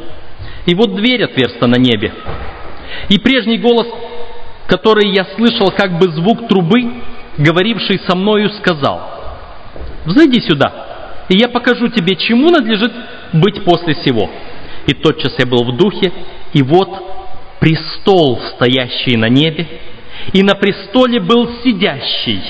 и 0.66 0.74
вот 0.74 0.94
дверь 0.94 1.24
отверста 1.24 1.66
на 1.66 1.76
небе. 1.76 2.12
И 3.08 3.18
прежний 3.18 3.58
голос, 3.58 3.86
который 4.66 5.12
я 5.14 5.26
слышал, 5.36 5.70
как 5.76 5.98
бы 5.98 6.08
звук 6.08 6.48
трубы, 6.48 7.02
говоривший 7.38 8.00
со 8.06 8.16
мною, 8.16 8.50
сказал, 8.50 9.00
«Взойди 10.06 10.40
сюда, 10.40 11.24
и 11.28 11.36
я 11.36 11.48
покажу 11.48 11.88
тебе, 11.88 12.16
чему 12.16 12.50
надлежит 12.50 12.92
быть 13.32 13.64
после 13.64 13.94
сего». 14.04 14.30
И 14.86 14.92
тотчас 14.92 15.34
я 15.38 15.46
был 15.46 15.64
в 15.64 15.76
духе, 15.76 16.12
и 16.52 16.62
вот 16.62 16.90
престол, 17.58 18.38
стоящий 18.54 19.16
на 19.16 19.28
небе, 19.30 19.66
и 20.32 20.42
на 20.42 20.54
престоле 20.54 21.20
был 21.20 21.48
сидящий. 21.62 22.42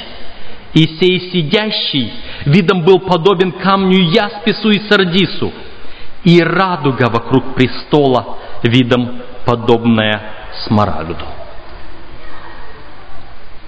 И 0.75 0.89
сей 1.01 1.31
сидящий 1.31 2.13
видом 2.47 2.83
был 2.83 2.99
подобен 2.99 3.53
камню 3.53 4.01
яспису 4.11 4.71
и 4.71 4.81
сардису, 4.89 5.53
и 6.25 6.43
радуга 6.43 7.11
вокруг 7.11 7.55
престола 7.55 8.39
видом 8.63 9.23
подобная 9.45 10.23
смарагду. 10.65 11.25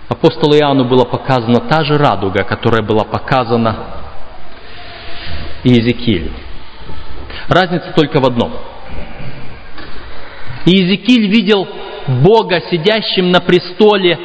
Апостолу 0.09 0.55
Иоанну 0.55 0.85
была 0.85 1.05
показана 1.05 1.61
та 1.61 1.85
же 1.85 1.99
радуга, 1.99 2.45
которая 2.45 2.83
была 2.83 3.05
показана 3.05 3.77
Иезекиилю. 5.65 6.33
Разница 7.49 7.93
только 7.95 8.21
в 8.21 8.27
одном. 8.27 8.53
Иезекииль 10.65 11.29
видел 11.29 11.69
Бога, 12.23 12.61
сидящим 12.71 13.31
на 13.31 13.41
престоле 13.41 14.19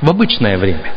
в 0.00 0.10
обычное 0.10 0.58
время. 0.58 0.94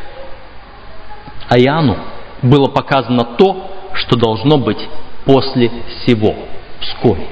А 1.49 1.57
Иоанну 1.57 1.97
было 2.41 2.67
показано 2.67 3.23
то, 3.37 3.71
что 3.93 4.17
должно 4.17 4.57
быть 4.57 4.79
после 5.31 5.71
сего, 6.05 6.35
вскоре. 6.81 7.25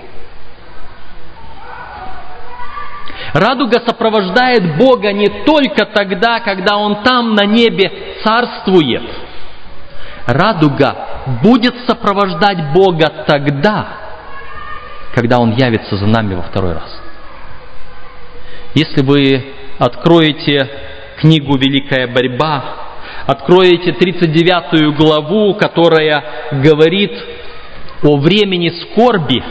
Радуга 3.34 3.82
сопровождает 3.86 4.78
Бога 4.78 5.12
не 5.12 5.28
только 5.44 5.86
тогда, 5.86 6.40
когда 6.40 6.78
Он 6.78 7.04
там 7.04 7.36
на 7.36 7.46
небе 7.46 7.92
царствует. 8.24 9.04
Радуга 10.26 10.96
будет 11.44 11.76
сопровождать 11.86 12.72
Бога 12.74 13.26
тогда, 13.28 13.88
когда 15.14 15.40
Он 15.40 15.52
явится 15.52 15.98
за 15.98 16.08
нами 16.08 16.36
во 16.36 16.44
второй 16.44 16.74
раз. 16.74 17.02
Если 18.76 19.02
вы 19.02 19.54
откроете 19.78 20.70
книгу 21.20 21.58
«Великая 21.58 22.08
борьба», 22.08 22.64
откроете 23.28 23.92
39 23.92 24.96
главу, 24.96 25.54
которая 25.56 26.24
говорит 26.64 27.12
о 28.04 28.18
времени 28.18 28.70
скорби, 28.70 29.44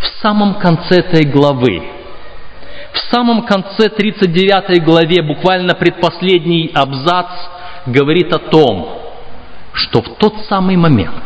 в 0.00 0.06
самом 0.22 0.54
конце 0.54 1.00
этой 1.00 1.24
главы, 1.24 1.82
в 2.92 2.98
самом 3.14 3.42
конце 3.46 3.88
39 3.88 4.82
главе, 4.84 5.22
буквально 5.22 5.74
предпоследний 5.74 6.70
абзац, 6.74 7.28
говорит 7.86 8.32
о 8.32 8.38
том, 8.38 8.98
что 9.72 10.02
в 10.02 10.16
тот 10.16 10.34
самый 10.48 10.76
момент, 10.76 11.22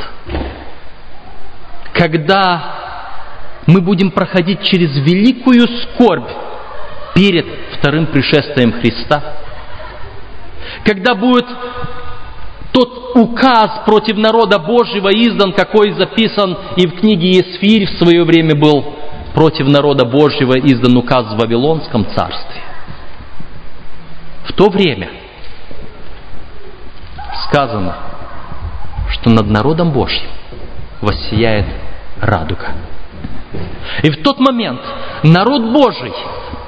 когда 1.92 2.74
мы 3.66 3.80
будем 3.80 4.10
проходить 4.10 4.62
через 4.64 4.94
великую 4.98 5.66
скорбь 5.68 6.28
перед 7.14 7.46
вторым 7.78 8.06
пришествием 8.06 8.72
Христа, 8.72 9.22
когда 10.84 11.14
будет 11.14 11.46
тот 12.72 13.03
указ 13.14 13.82
против 13.86 14.16
народа 14.16 14.58
Божьего 14.58 15.08
издан, 15.08 15.52
какой 15.52 15.92
записан 15.92 16.56
и 16.76 16.86
в 16.86 17.00
книге 17.00 17.30
Есфирь 17.30 17.86
в 17.86 17.98
свое 17.98 18.24
время 18.24 18.54
был 18.56 18.84
против 19.34 19.66
народа 19.68 20.04
Божьего 20.04 20.54
издан 20.58 20.96
указ 20.96 21.26
в 21.26 21.38
Вавилонском 21.38 22.06
царстве. 22.14 22.60
В 24.44 24.52
то 24.52 24.68
время 24.68 25.10
сказано, 27.44 27.96
что 29.10 29.30
над 29.30 29.46
народом 29.46 29.92
Божьим 29.92 30.28
воссияет 31.00 31.66
радуга. 32.20 32.72
И 34.02 34.10
в 34.10 34.22
тот 34.22 34.38
момент 34.40 34.80
народ 35.22 35.62
Божий 35.72 36.12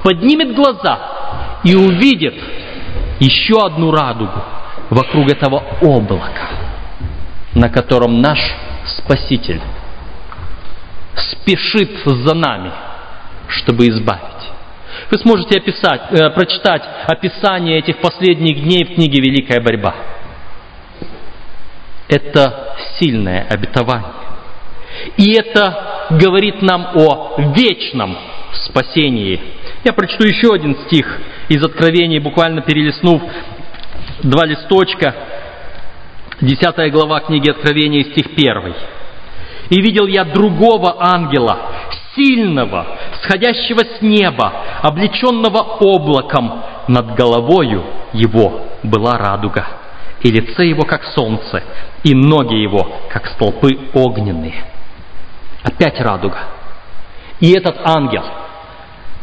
поднимет 0.03 0.55
глаза 0.55 1.61
и 1.65 1.75
увидит 1.75 2.35
еще 3.19 3.65
одну 3.65 3.91
радугу 3.91 4.41
вокруг 4.91 5.31
этого 5.31 5.63
облака, 5.81 6.49
на 7.55 7.69
котором 7.69 8.21
наш 8.21 8.39
Спаситель 8.87 9.61
спешит 11.17 11.91
за 12.05 12.35
нами, 12.35 12.71
чтобы 13.49 13.89
избавить. 13.89 14.23
Вы 15.11 15.19
сможете 15.19 15.59
описать, 15.59 16.03
э, 16.11 16.31
прочитать 16.31 16.83
описание 17.07 17.79
этих 17.79 17.99
последних 17.99 18.63
дней 18.63 18.85
в 18.85 18.95
книге 18.95 19.21
«Великая 19.21 19.61
борьба». 19.61 19.95
Это 22.09 22.75
сильное 22.99 23.47
обетование. 23.51 24.13
И 25.17 25.33
это 25.33 26.09
говорит 26.11 26.63
нам 26.63 26.89
о 26.95 27.35
вечном 27.55 28.17
спасении. 28.67 29.41
Я 29.85 29.93
прочту 29.93 30.25
еще 30.25 30.53
один 30.53 30.77
стих 30.87 31.07
из 31.49 31.63
Откровения, 31.65 32.21
буквально 32.21 32.63
перелистнув 32.63 33.23
два 34.23 34.47
листочка. 34.47 35.15
Десятая 36.41 36.91
глава 36.91 37.21
книги 37.21 37.51
Откровения, 37.51 38.05
стих 38.05 38.35
первый. 38.35 38.75
«И 39.71 39.81
видел 39.81 40.07
я 40.07 40.25
другого 40.25 40.97
ангела, 40.99 41.59
сильного, 42.15 42.87
сходящего 43.23 43.81
с 43.81 44.01
неба, 44.01 44.53
облеченного 44.83 45.79
облаком, 45.81 46.63
над 46.89 47.15
головою 47.15 47.85
его 48.13 48.67
была 48.83 49.19
радуга, 49.19 49.67
и 50.21 50.31
лице 50.31 50.67
его, 50.67 50.83
как 50.83 51.03
солнце, 51.05 51.65
и 52.05 52.15
ноги 52.15 52.55
его, 52.55 52.87
как 53.11 53.27
столпы 53.27 53.79
огненные». 53.93 54.65
Опять 55.63 56.01
радуга. 56.01 56.39
И 57.41 57.53
этот 57.53 57.77
ангел, 57.85 58.23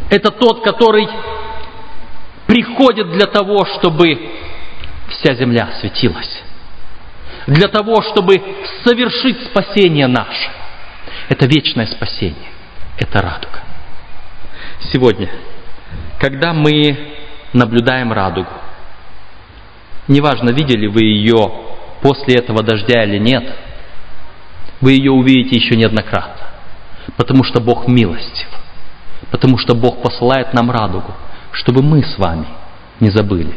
это 0.09 0.29
тот, 0.29 0.61
который 0.61 1.07
приходит 2.47 3.11
для 3.11 3.27
того, 3.27 3.65
чтобы 3.65 4.42
вся 5.23 5.35
земля 5.35 5.69
светилась. 5.79 6.43
Для 7.47 7.67
того, 7.67 8.01
чтобы 8.01 8.41
совершить 8.83 9.43
спасение 9.45 10.07
наше. 10.07 10.49
Это 11.29 11.45
вечное 11.45 11.87
спасение. 11.87 12.51
Это 12.97 13.21
радуга. 13.21 13.61
Сегодня, 14.91 15.29
когда 16.19 16.53
мы 16.53 17.15
наблюдаем 17.53 18.11
радугу, 18.11 18.51
неважно, 20.07 20.51
видели 20.51 20.87
вы 20.87 21.03
ее 21.03 21.51
после 22.01 22.35
этого 22.35 22.61
дождя 22.63 23.03
или 23.03 23.17
нет– 23.17 23.55
вы 24.83 24.91
ее 24.91 25.11
увидите 25.11 25.55
еще 25.55 25.77
неоднократно. 25.77 26.45
Потому 27.15 27.45
что 27.45 27.61
Бог 27.61 27.87
милостив. 27.87 28.49
Потому 29.31 29.57
что 29.57 29.75
Бог 29.75 30.01
посылает 30.01 30.53
нам 30.53 30.69
радугу, 30.69 31.13
чтобы 31.53 31.81
мы 31.81 32.03
с 32.03 32.17
вами 32.17 32.47
не 32.99 33.09
забыли. 33.09 33.53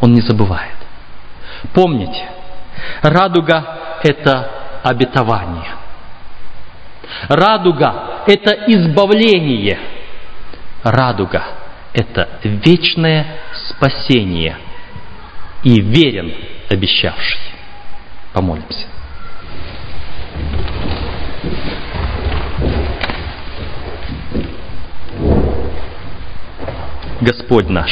Он 0.00 0.14
не 0.14 0.22
забывает. 0.22 0.79
Помните, 1.74 2.28
радуга– 3.02 3.98
это 4.02 4.50
обетование. 4.82 5.74
Радуга– 7.28 8.22
это 8.26 8.50
избавление. 8.66 9.78
Радуга– 10.82 11.44
это 11.92 12.28
вечное 12.42 13.26
спасение 13.68 14.56
и 15.62 15.80
верен 15.80 16.32
обещавший. 16.70 17.40
Помолимся. 18.32 18.86
Господь 27.20 27.68
наш, 27.68 27.90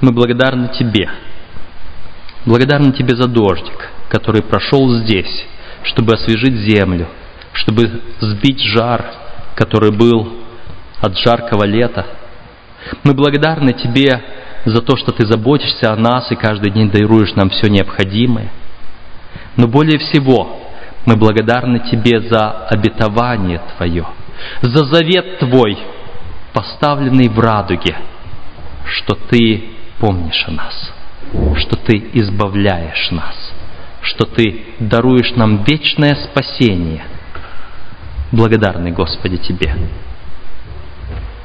мы 0.00 0.12
благодарны 0.12 0.68
Тебе. 0.78 1.08
Благодарны 2.46 2.92
Тебе 2.92 3.16
за 3.16 3.28
дождик, 3.28 3.90
который 4.08 4.42
прошел 4.42 4.88
здесь, 4.98 5.46
чтобы 5.84 6.14
освежить 6.14 6.54
землю, 6.56 7.08
чтобы 7.52 7.90
сбить 8.20 8.60
жар, 8.60 9.04
который 9.54 9.90
был 9.90 10.32
от 11.00 11.18
жаркого 11.18 11.64
лета. 11.64 12.06
Мы 13.04 13.14
благодарны 13.14 13.72
Тебе 13.72 14.22
за 14.64 14.80
то, 14.82 14.96
что 14.96 15.12
Ты 15.12 15.26
заботишься 15.26 15.92
о 15.92 15.96
нас 15.96 16.30
и 16.32 16.36
каждый 16.36 16.70
день 16.70 16.90
даруешь 16.90 17.34
нам 17.34 17.50
все 17.50 17.68
необходимое. 17.68 18.50
Но 19.56 19.66
более 19.66 19.98
всего 19.98 20.60
мы 21.04 21.16
благодарны 21.16 21.80
Тебе 21.90 22.20
за 22.20 22.50
обетование 22.68 23.60
Твое, 23.76 24.06
за 24.62 24.84
завет 24.86 25.38
Твой, 25.38 25.78
поставленный 26.52 27.28
в 27.28 27.38
радуге, 27.38 27.96
что 28.84 29.14
Ты 29.14 29.79
помнишь 30.00 30.44
о 30.48 30.52
нас, 30.52 30.92
что 31.56 31.76
Ты 31.76 32.10
избавляешь 32.14 33.10
нас, 33.10 33.52
что 34.00 34.24
Ты 34.24 34.62
даруешь 34.80 35.32
нам 35.36 35.62
вечное 35.64 36.16
спасение. 36.24 37.04
Благодарны, 38.32 38.90
Господи, 38.90 39.36
Тебе. 39.36 39.74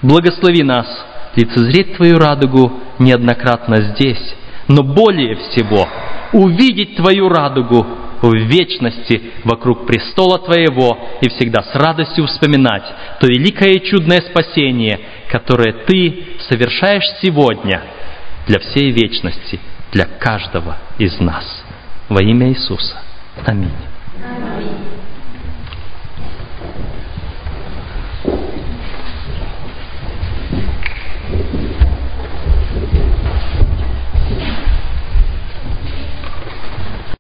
Благослови 0.02 0.64
нас 0.64 0.88
лицезреть 1.36 1.98
Твою 1.98 2.18
радугу 2.18 2.72
неоднократно 2.98 3.94
здесь, 3.94 4.36
но 4.68 4.84
более 4.84 5.36
всего 5.36 5.88
увидеть 6.32 6.96
Твою 6.96 7.28
радугу 7.30 7.86
в 8.22 8.34
вечности 8.34 9.22
вокруг 9.44 9.86
престола 9.86 10.40
Твоего 10.40 10.98
и 11.22 11.30
всегда 11.30 11.62
с 11.62 11.76
радостью 11.76 12.26
вспоминать 12.26 12.86
то 13.20 13.28
великое 13.28 13.74
и 13.74 13.86
чудное 13.86 14.22
спасение, 14.22 15.00
которое 15.30 15.74
Ты 15.86 16.38
совершаешь 16.48 17.04
сегодня 17.22 17.95
для 18.48 18.60
всей 18.60 18.92
вечности, 18.92 19.60
для 19.92 20.06
каждого 20.06 20.78
из 20.98 21.20
нас. 21.20 21.64
Во 22.10 22.22
имя 22.22 22.50
Иисуса. 22.50 23.02
Аминь. 23.46 23.72
Аминь. 24.24 25.05